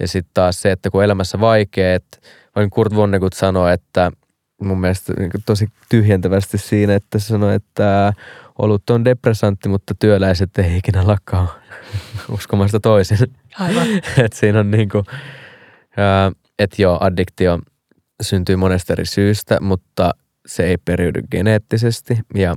ja 0.00 0.08
sitten 0.08 0.30
taas 0.34 0.62
se, 0.62 0.72
että 0.72 0.90
kun 0.90 1.04
elämässä 1.04 1.40
vaikeat, 1.40 2.04
Vain 2.56 2.70
Kurt 2.70 2.94
Vonnegut 2.94 3.32
sanoi, 3.32 3.72
että 3.72 4.12
mun 4.60 4.80
mielestä 4.80 5.12
niin 5.18 5.30
tosi 5.46 5.68
tyhjentävästi 5.88 6.58
siinä, 6.58 6.94
että 6.94 7.18
se 7.18 7.26
sanoi, 7.26 7.54
että 7.54 8.12
olut 8.58 8.90
on 8.90 9.04
depressantti, 9.04 9.68
mutta 9.68 9.94
työläiset 9.98 10.58
ei 10.58 10.76
ikinä 10.76 11.06
lakkaa 11.06 11.54
uskomasta 12.34 12.80
toisin. 12.80 13.18
Aivan. 13.58 13.86
että 14.24 14.38
siinä 14.38 14.60
on 14.60 14.70
niin 14.70 14.88
kuin, 14.88 15.04
että 16.58 16.82
joo, 16.82 16.98
addiktio 17.00 17.58
syntyy 18.22 18.56
monesta 18.56 18.92
eri 18.92 19.06
syystä, 19.06 19.60
mutta 19.60 20.10
se 20.46 20.64
ei 20.64 20.76
periydy 20.84 21.20
geneettisesti 21.30 22.18
ja 22.34 22.54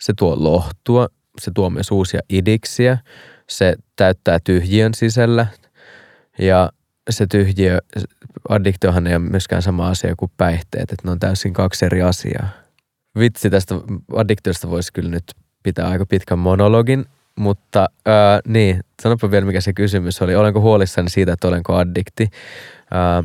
se 0.00 0.12
tuo 0.18 0.36
lohtua, 0.38 1.08
se 1.40 1.50
tuo 1.54 1.70
myös 1.70 1.90
uusia 1.90 2.20
idiksiä, 2.28 2.98
se 3.48 3.74
täyttää 3.96 4.38
tyhjiön 4.44 4.94
sisällä 4.94 5.46
ja 6.38 6.70
se 7.10 7.26
tyhjiö, 7.26 7.78
addiktiohan 8.48 9.06
ei 9.06 9.14
ole 9.14 9.28
myöskään 9.30 9.62
sama 9.62 9.88
asia 9.88 10.14
kuin 10.16 10.30
päihteet, 10.36 10.92
että 10.92 11.02
ne 11.04 11.10
on 11.10 11.18
täysin 11.18 11.52
kaksi 11.52 11.84
eri 11.84 12.02
asiaa. 12.02 12.48
Vitsi 13.18 13.50
tästä 13.50 13.74
addiktiosta 14.16 14.70
voisi 14.70 14.92
kyllä 14.92 15.10
nyt 15.10 15.24
pitää 15.62 15.88
aika 15.88 16.06
pitkän 16.06 16.38
monologin, 16.38 17.04
mutta 17.36 17.86
ää, 18.06 18.40
niin, 18.46 18.80
sanopa 19.02 19.30
vielä 19.30 19.46
mikä 19.46 19.60
se 19.60 19.72
kysymys 19.72 20.22
oli. 20.22 20.34
Olenko 20.34 20.60
huolissani 20.60 21.10
siitä, 21.10 21.32
että 21.32 21.48
olenko 21.48 21.74
addikti? 21.74 22.28
Ää, 22.90 23.22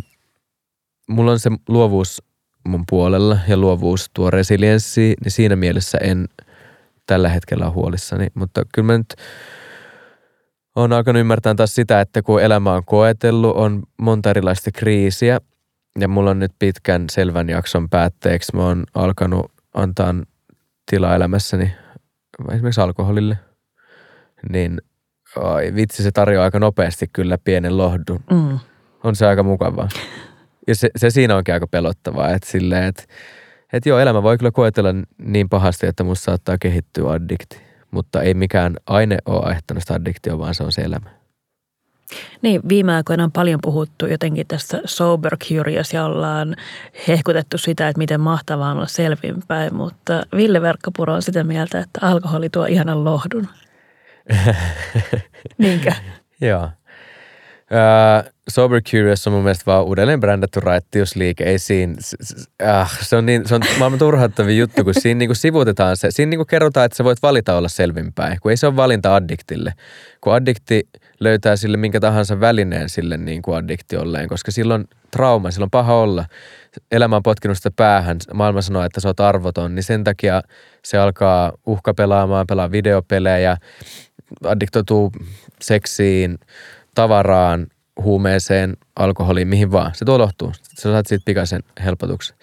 mulla 1.07 1.31
on 1.31 1.39
se 1.39 1.49
luovuus 1.67 2.23
mun 2.67 2.83
puolella 2.89 3.37
ja 3.47 3.57
luovuus 3.57 4.09
tuo 4.13 4.31
resilienssi, 4.31 5.15
niin 5.23 5.31
siinä 5.31 5.55
mielessä 5.55 5.97
en 5.97 6.27
tällä 7.07 7.29
hetkellä 7.29 7.65
ole 7.65 7.73
huolissani. 7.73 8.27
Mutta 8.33 8.61
kyllä 8.73 8.85
mä 8.85 8.97
nyt 8.97 9.15
on 10.75 10.93
alkanut 10.93 11.19
ymmärtää 11.19 11.55
taas 11.55 11.75
sitä, 11.75 12.01
että 12.01 12.21
kun 12.21 12.41
elämä 12.41 12.73
on 12.73 12.85
koetellut, 12.85 13.55
on 13.55 13.83
monta 14.01 14.29
erilaista 14.29 14.71
kriisiä 14.71 15.39
ja 15.99 16.07
mulla 16.07 16.31
on 16.31 16.39
nyt 16.39 16.51
pitkän 16.59 17.05
selvän 17.11 17.49
jakson 17.49 17.89
päätteeksi, 17.89 18.55
mä 18.55 18.63
oon 18.63 18.83
alkanut 18.93 19.51
antaa 19.73 20.15
tilaa 20.91 21.15
elämässäni 21.15 21.73
esimerkiksi 22.51 22.81
alkoholille, 22.81 23.37
niin 24.49 24.81
oi, 25.35 25.75
vitsi 25.75 26.03
se 26.03 26.11
tarjoaa 26.11 26.45
aika 26.45 26.59
nopeasti 26.59 27.07
kyllä 27.13 27.37
pienen 27.37 27.77
lohdun. 27.77 28.19
Mm. 28.31 28.59
On 29.03 29.15
se 29.15 29.25
aika 29.25 29.43
mukavaa. 29.43 29.89
Ja 30.67 30.75
se, 30.75 30.89
se 30.95 31.09
siinä 31.09 31.35
onkin 31.35 31.53
aika 31.53 31.67
pelottavaa, 31.67 32.29
että 32.29 32.49
silleen, 32.49 32.83
että, 32.83 33.03
että 33.73 33.89
joo, 33.89 33.99
elämä 33.99 34.23
voi 34.23 34.37
kyllä 34.37 34.51
koetella 34.51 34.89
niin 35.17 35.49
pahasti, 35.49 35.87
että 35.87 36.03
musta 36.03 36.23
saattaa 36.23 36.57
kehittyä 36.57 37.11
addikti. 37.11 37.70
Mutta 37.91 38.21
ei 38.21 38.33
mikään 38.33 38.75
aine 38.85 39.17
ole 39.25 39.45
aiheuttanut 39.45 39.83
sitä 39.83 39.93
addiktio, 39.93 40.39
vaan 40.39 40.55
se 40.55 40.63
on 40.63 40.71
se 40.71 40.81
elämä. 40.81 41.09
Niin, 42.41 42.61
viime 42.69 42.95
aikoina 42.95 43.23
on 43.23 43.31
paljon 43.31 43.59
puhuttu 43.61 44.05
jotenkin 44.05 44.47
tästä 44.47 44.81
sober 44.85 45.37
curious 45.37 45.93
ja 45.93 46.05
ollaan 46.05 46.55
hehkutettu 47.07 47.57
sitä, 47.57 47.87
että 47.87 47.97
miten 47.97 48.21
mahtavaa 48.21 48.71
on 48.71 48.77
olla 48.77 48.87
selvinpäin, 48.87 49.75
mutta 49.75 50.23
Ville 50.35 50.61
Verkkapuro 50.61 51.13
on 51.13 51.21
sitä 51.21 51.43
mieltä, 51.43 51.79
että 51.79 51.99
alkoholi 52.07 52.49
tuo 52.49 52.65
ihanan 52.65 53.05
lohdun. 53.05 53.47
Niinkö? 55.57 55.91
Joo. 56.41 56.69
Uh, 57.71 58.31
Sober 58.49 58.81
Curious 58.81 59.27
on 59.27 59.33
mun 59.33 59.43
mielestä 59.43 59.65
vaan 59.65 59.85
uudelleen 59.85 60.19
brändätty 60.19 60.59
raittiusliike. 60.59 61.43
Ei 61.43 61.59
siinä, 61.59 61.95
äh, 62.63 62.99
se 63.01 63.15
on, 63.15 63.25
niin, 63.25 63.47
se 63.47 63.55
on 63.55 63.61
maailman 63.79 63.99
turhauttavin 63.99 64.57
juttu, 64.57 64.83
kun 64.83 64.93
siinä 64.93 65.17
niinku 65.17 65.35
sivutetaan 65.35 65.97
se. 65.97 66.11
Siinä 66.11 66.29
niinku 66.29 66.45
kerrotaan, 66.45 66.85
että 66.85 66.95
sä 66.95 67.03
voit 67.03 67.21
valita 67.21 67.57
olla 67.57 67.67
selvinpäin, 67.67 68.37
kun 68.41 68.51
ei 68.51 68.57
se 68.57 68.67
ole 68.67 68.75
valinta 68.75 69.15
addiktille. 69.15 69.73
Kun 70.21 70.33
addikti 70.33 70.87
löytää 71.19 71.55
sille 71.55 71.77
minkä 71.77 71.99
tahansa 71.99 72.39
välineen 72.39 72.89
sille 72.89 73.17
niin 73.17 73.41
kuin 73.41 73.57
addiktiolle, 73.57 74.27
koska 74.27 74.51
silloin 74.51 74.85
trauma, 75.11 75.51
silloin 75.51 75.71
paha 75.71 75.95
olla. 75.95 76.25
Elämä 76.91 77.15
on 77.15 77.23
potkinut 77.23 77.57
sitä 77.57 77.71
päähän, 77.75 78.17
maailma 78.33 78.61
sanoo, 78.61 78.83
että 78.83 78.99
sä 78.99 79.09
oot 79.09 79.19
arvoton, 79.19 79.75
niin 79.75 79.83
sen 79.83 80.03
takia 80.03 80.41
se 80.83 80.97
alkaa 80.97 81.51
uhkapelaamaan, 81.65 82.47
pelaa 82.47 82.71
videopelejä, 82.71 83.57
addiktoituu 84.45 85.11
seksiin, 85.61 86.37
tavaraan, 86.95 87.67
huumeeseen, 88.03 88.77
alkoholiin, 88.95 89.47
mihin 89.47 89.71
vaan. 89.71 89.91
Se 89.95 90.05
tuo 90.05 90.19
lohtuu. 90.19 90.51
Sä 90.79 90.91
saat 90.91 91.07
siitä 91.07 91.25
pikaisen 91.25 91.63
helpotuksen. 91.83 92.37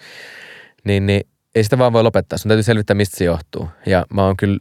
Niin, 0.83 1.05
niin 1.05 1.21
ei 1.55 1.63
sitä 1.63 1.77
vaan 1.77 1.93
voi 1.93 2.03
lopettaa. 2.03 2.37
Sun 2.37 2.49
täytyy 2.49 2.63
selvittää, 2.63 2.95
mistä 2.95 3.17
se 3.17 3.25
johtuu. 3.25 3.69
Ja 3.85 4.05
mä 4.13 4.25
oon 4.25 4.37
kyllä, 4.37 4.59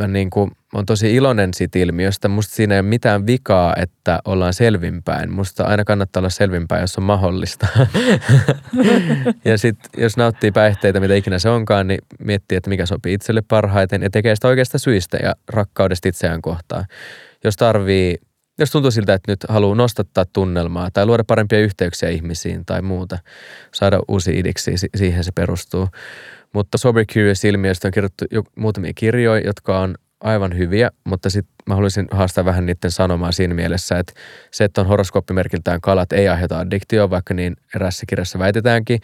mä 0.00 0.08
niin 0.08 0.30
kuin, 0.30 0.50
mä 0.50 0.78
oon 0.78 0.86
tosi 0.86 1.14
iloinen 1.14 1.54
siitä 1.54 1.78
ilmiöstä. 1.78 2.28
Musta 2.28 2.54
siinä 2.54 2.74
ei 2.74 2.80
ole 2.80 2.88
mitään 2.88 3.26
vikaa, 3.26 3.74
että 3.76 4.20
ollaan 4.24 4.54
selvinpäin. 4.54 5.32
Musta 5.32 5.64
aina 5.64 5.84
kannattaa 5.84 6.20
olla 6.20 6.30
selvinpäin, 6.30 6.80
jos 6.80 6.98
on 6.98 7.04
mahdollista. 7.04 7.66
ja 9.44 9.58
sitten 9.58 9.90
jos 10.02 10.16
nauttii 10.16 10.52
päihteitä, 10.52 11.00
mitä 11.00 11.14
ikinä 11.14 11.38
se 11.38 11.48
onkaan, 11.48 11.86
niin 11.86 11.98
miettii, 12.18 12.56
että 12.56 12.70
mikä 12.70 12.86
sopii 12.86 13.14
itselle 13.14 13.42
parhaiten 13.48 14.02
ja 14.02 14.10
tekee 14.10 14.34
sitä 14.34 14.48
oikeasta 14.48 14.78
syistä 14.78 15.18
ja 15.22 15.34
rakkaudesta 15.48 16.08
itseään 16.08 16.42
kohtaan. 16.42 16.84
Jos 17.44 17.56
tarvii 17.56 18.16
jos 18.58 18.70
tuntuu 18.70 18.90
siltä, 18.90 19.14
että 19.14 19.32
nyt 19.32 19.44
haluaa 19.48 19.74
nostattaa 19.74 20.24
tunnelmaa 20.32 20.90
tai 20.90 21.06
luoda 21.06 21.24
parempia 21.24 21.58
yhteyksiä 21.60 22.08
ihmisiin 22.08 22.64
tai 22.64 22.82
muuta, 22.82 23.18
saada 23.74 24.00
uusi 24.08 24.38
idiksi, 24.38 24.72
siihen 24.96 25.24
se 25.24 25.32
perustuu. 25.34 25.88
Mutta 26.52 26.78
Sober 26.78 27.04
Curious-ilmiöstä 27.04 27.88
on 27.88 27.92
kirjoittu 27.92 28.24
jo 28.30 28.42
muutamia 28.56 28.92
kirjoja, 28.94 29.46
jotka 29.46 29.80
on 29.80 29.94
aivan 30.20 30.58
hyviä, 30.58 30.90
mutta 31.04 31.30
sitten 31.30 31.54
mä 31.66 31.74
haluaisin 31.74 32.06
haastaa 32.10 32.44
vähän 32.44 32.66
niiden 32.66 32.90
sanomaa 32.90 33.32
siinä 33.32 33.54
mielessä, 33.54 33.98
että 33.98 34.12
se, 34.50 34.64
että 34.64 34.80
on 34.80 34.86
horoskooppimerkiltään 34.86 35.80
kalat 35.80 36.12
ei 36.12 36.28
aiheuta 36.28 36.58
addiktioa, 36.58 37.10
vaikka 37.10 37.34
niin 37.34 37.56
erässä 37.74 38.06
kirjassa 38.06 38.38
väitetäänkin, 38.38 39.00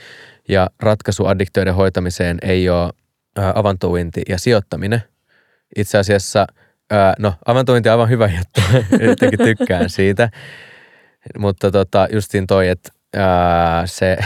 ja 0.49 0.71
ratkaisu 0.81 1.27
addiktioiden 1.27 1.75
hoitamiseen 1.75 2.39
ei 2.43 2.69
ole 2.69 2.93
avantouinti 3.55 4.23
ja 4.29 4.39
sijoittaminen. 4.39 5.03
Itse 5.77 5.99
asiassa– 5.99 6.47
no, 7.19 7.35
avantointi 7.47 7.89
on 7.89 7.93
aivan 7.93 8.09
hyvä 8.09 8.31
juttu. 8.37 8.61
Jotenkin 9.09 9.39
tykkään 9.39 9.91
siitä. 9.91 10.31
Mutta 11.39 11.71
tota, 11.71 12.09
justiin 12.13 12.47
toi, 12.47 12.69
että 12.69 12.93
ää, 13.17 13.87
se, 13.87 14.17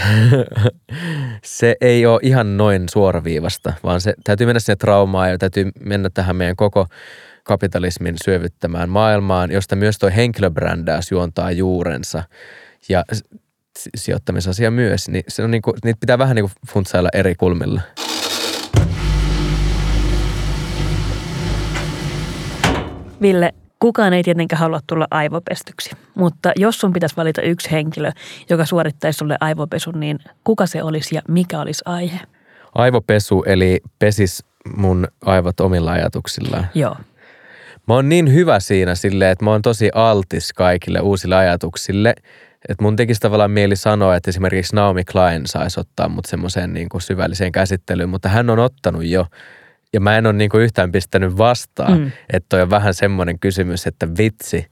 se 1.44 1.77
ei 1.81 2.07
ole 2.07 2.21
ihan 2.23 2.57
noin 2.57 2.88
suoraviivasta, 2.88 3.73
vaan 3.85 4.01
se 4.01 4.14
täytyy 4.25 4.47
mennä 4.47 4.61
sinne 4.61 4.77
traumaan 4.77 5.31
ja 5.31 5.38
täytyy 5.38 5.71
mennä 5.81 6.11
tähän 6.14 6.37
meidän 6.37 6.57
koko 6.57 6.87
kapitalismin 7.44 8.14
syövyttämään 8.25 8.88
maailmaan, 8.88 9.51
josta 9.51 9.77
myös 9.77 9.99
tuo 9.99 10.11
henkilöbrändäys 10.16 11.11
juontaa 11.11 11.51
juurensa. 11.51 12.23
Ja 12.88 13.05
sijoittamisasia 13.97 14.71
myös, 14.71 15.09
niin 15.09 15.25
se 15.29 15.42
on 15.42 15.51
niinku, 15.51 15.75
niitä 15.85 16.01
pitää 16.01 16.18
vähän 16.18 16.35
niinku 16.35 16.51
funtsailla 16.68 17.09
eri 17.12 17.35
kulmilla. 17.35 17.81
Ville, 23.22 23.54
kukaan 23.78 24.12
ei 24.12 24.22
tietenkään 24.22 24.61
halua 24.61 24.81
tulla 24.87 25.07
aivopestyksi, 25.11 25.90
mutta 26.14 26.52
jos 26.57 26.81
sun 26.81 26.92
pitäisi 26.92 27.16
valita 27.16 27.42
yksi 27.42 27.70
henkilö, 27.70 28.12
joka 28.50 28.64
suorittaisi 28.64 29.16
sulle 29.16 29.37
aivopesun, 29.40 30.00
niin 30.00 30.18
kuka 30.44 30.66
se 30.66 30.83
olisi 30.83 31.14
ja 31.14 31.22
mikä 31.28 31.61
olisi 31.61 31.83
aihe? 31.87 32.20
Aivopesu 32.74 33.42
eli 33.46 33.81
pesis 33.98 34.44
mun 34.76 35.09
aivot 35.24 35.61
omilla 35.61 35.92
ajatuksillaan. 35.92 36.66
Joo. 36.74 36.96
Mä 37.88 37.94
oon 37.94 38.09
niin 38.09 38.33
hyvä 38.33 38.61
siinä 38.61 38.94
silleen, 38.94 39.31
että 39.31 39.44
mä 39.44 39.50
oon 39.50 39.62
tosi 39.62 39.90
altis 39.94 40.52
kaikille 40.52 41.00
uusille 41.00 41.37
ajatuksille, 41.37 42.14
että 42.68 42.85
mun 42.85 42.96
tekisi 42.96 43.20
tavallaan 43.20 43.50
mieli 43.50 43.76
sanoa, 43.76 44.16
että 44.16 44.31
esimerkiksi 44.31 44.76
Naomi 44.76 45.04
Klein 45.04 45.46
saisi 45.46 45.81
ottaa 45.81 46.09
mut 46.09 46.24
semmoiseen 46.24 46.72
niin 46.72 46.88
kuin 46.88 47.02
syvälliseen 47.02 47.52
käsittelyyn, 47.52 48.09
mutta 48.09 48.28
hän 48.28 48.50
on 48.50 48.59
ottanut 48.59 49.04
jo 49.04 49.26
ja 49.92 50.01
mä 50.01 50.18
en 50.18 50.27
ole 50.27 50.35
niinku 50.35 50.59
yhtään 50.59 50.92
pistänyt 50.92 51.38
vastaan, 51.38 51.98
mm. 51.98 52.12
että 52.33 52.46
toi 52.48 52.62
on 52.62 52.70
vähän 52.70 52.94
semmoinen 52.94 53.38
kysymys, 53.38 53.87
että 53.87 54.09
vitsi. 54.18 54.66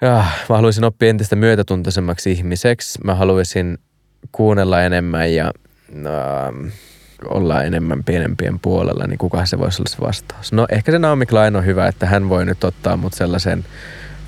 Ja, 0.00 0.24
mä 0.48 0.56
haluaisin 0.56 0.84
oppia 0.84 1.10
entistä 1.10 1.36
myötätuntoisemmaksi 1.36 2.32
ihmiseksi. 2.32 2.98
Mä 3.04 3.14
haluaisin 3.14 3.78
kuunnella 4.32 4.82
enemmän 4.82 5.34
ja 5.34 5.52
äh, 5.96 6.72
olla 7.24 7.62
enemmän 7.62 8.04
pienempien 8.04 8.58
puolella, 8.58 9.06
niin 9.06 9.18
kuka 9.18 9.46
se 9.46 9.58
voisi 9.58 9.82
olla 9.82 9.88
se 9.90 10.00
vastaus? 10.00 10.52
No 10.52 10.66
ehkä 10.70 10.92
se 10.92 10.98
Naomi 10.98 11.26
Klein 11.26 11.56
on 11.56 11.66
hyvä, 11.66 11.86
että 11.86 12.06
hän 12.06 12.28
voi 12.28 12.44
nyt 12.44 12.64
ottaa 12.64 12.96
mut 12.96 13.14
sellaisen 13.14 13.64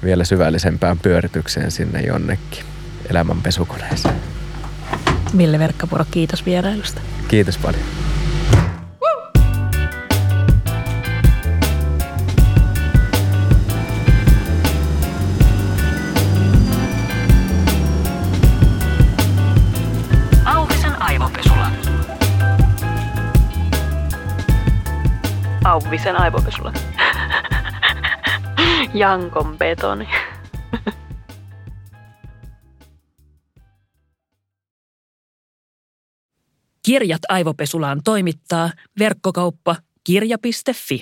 vielä 0.05 0.24
syvällisempään 0.24 0.98
pyöritykseen 0.98 1.70
sinne 1.70 2.00
jonnekin 2.00 2.64
elämän 3.11 3.42
pesukoneeseen. 3.42 4.14
Ville 5.36 5.59
Verkkapuro, 5.59 6.05
kiitos 6.11 6.46
vierailusta. 6.46 7.00
Kiitos 7.28 7.59
paljon. 7.59 7.82
aktiivisen 25.93 26.20
aivopesulla. 26.20 26.72
Jankon 28.95 29.59
betoni. 29.59 30.09
Kirjat 36.82 37.22
aivopesulaan 37.28 38.01
toimittaa 38.05 38.70
verkkokauppa 38.99 39.76
kirja.fi. 40.05 41.01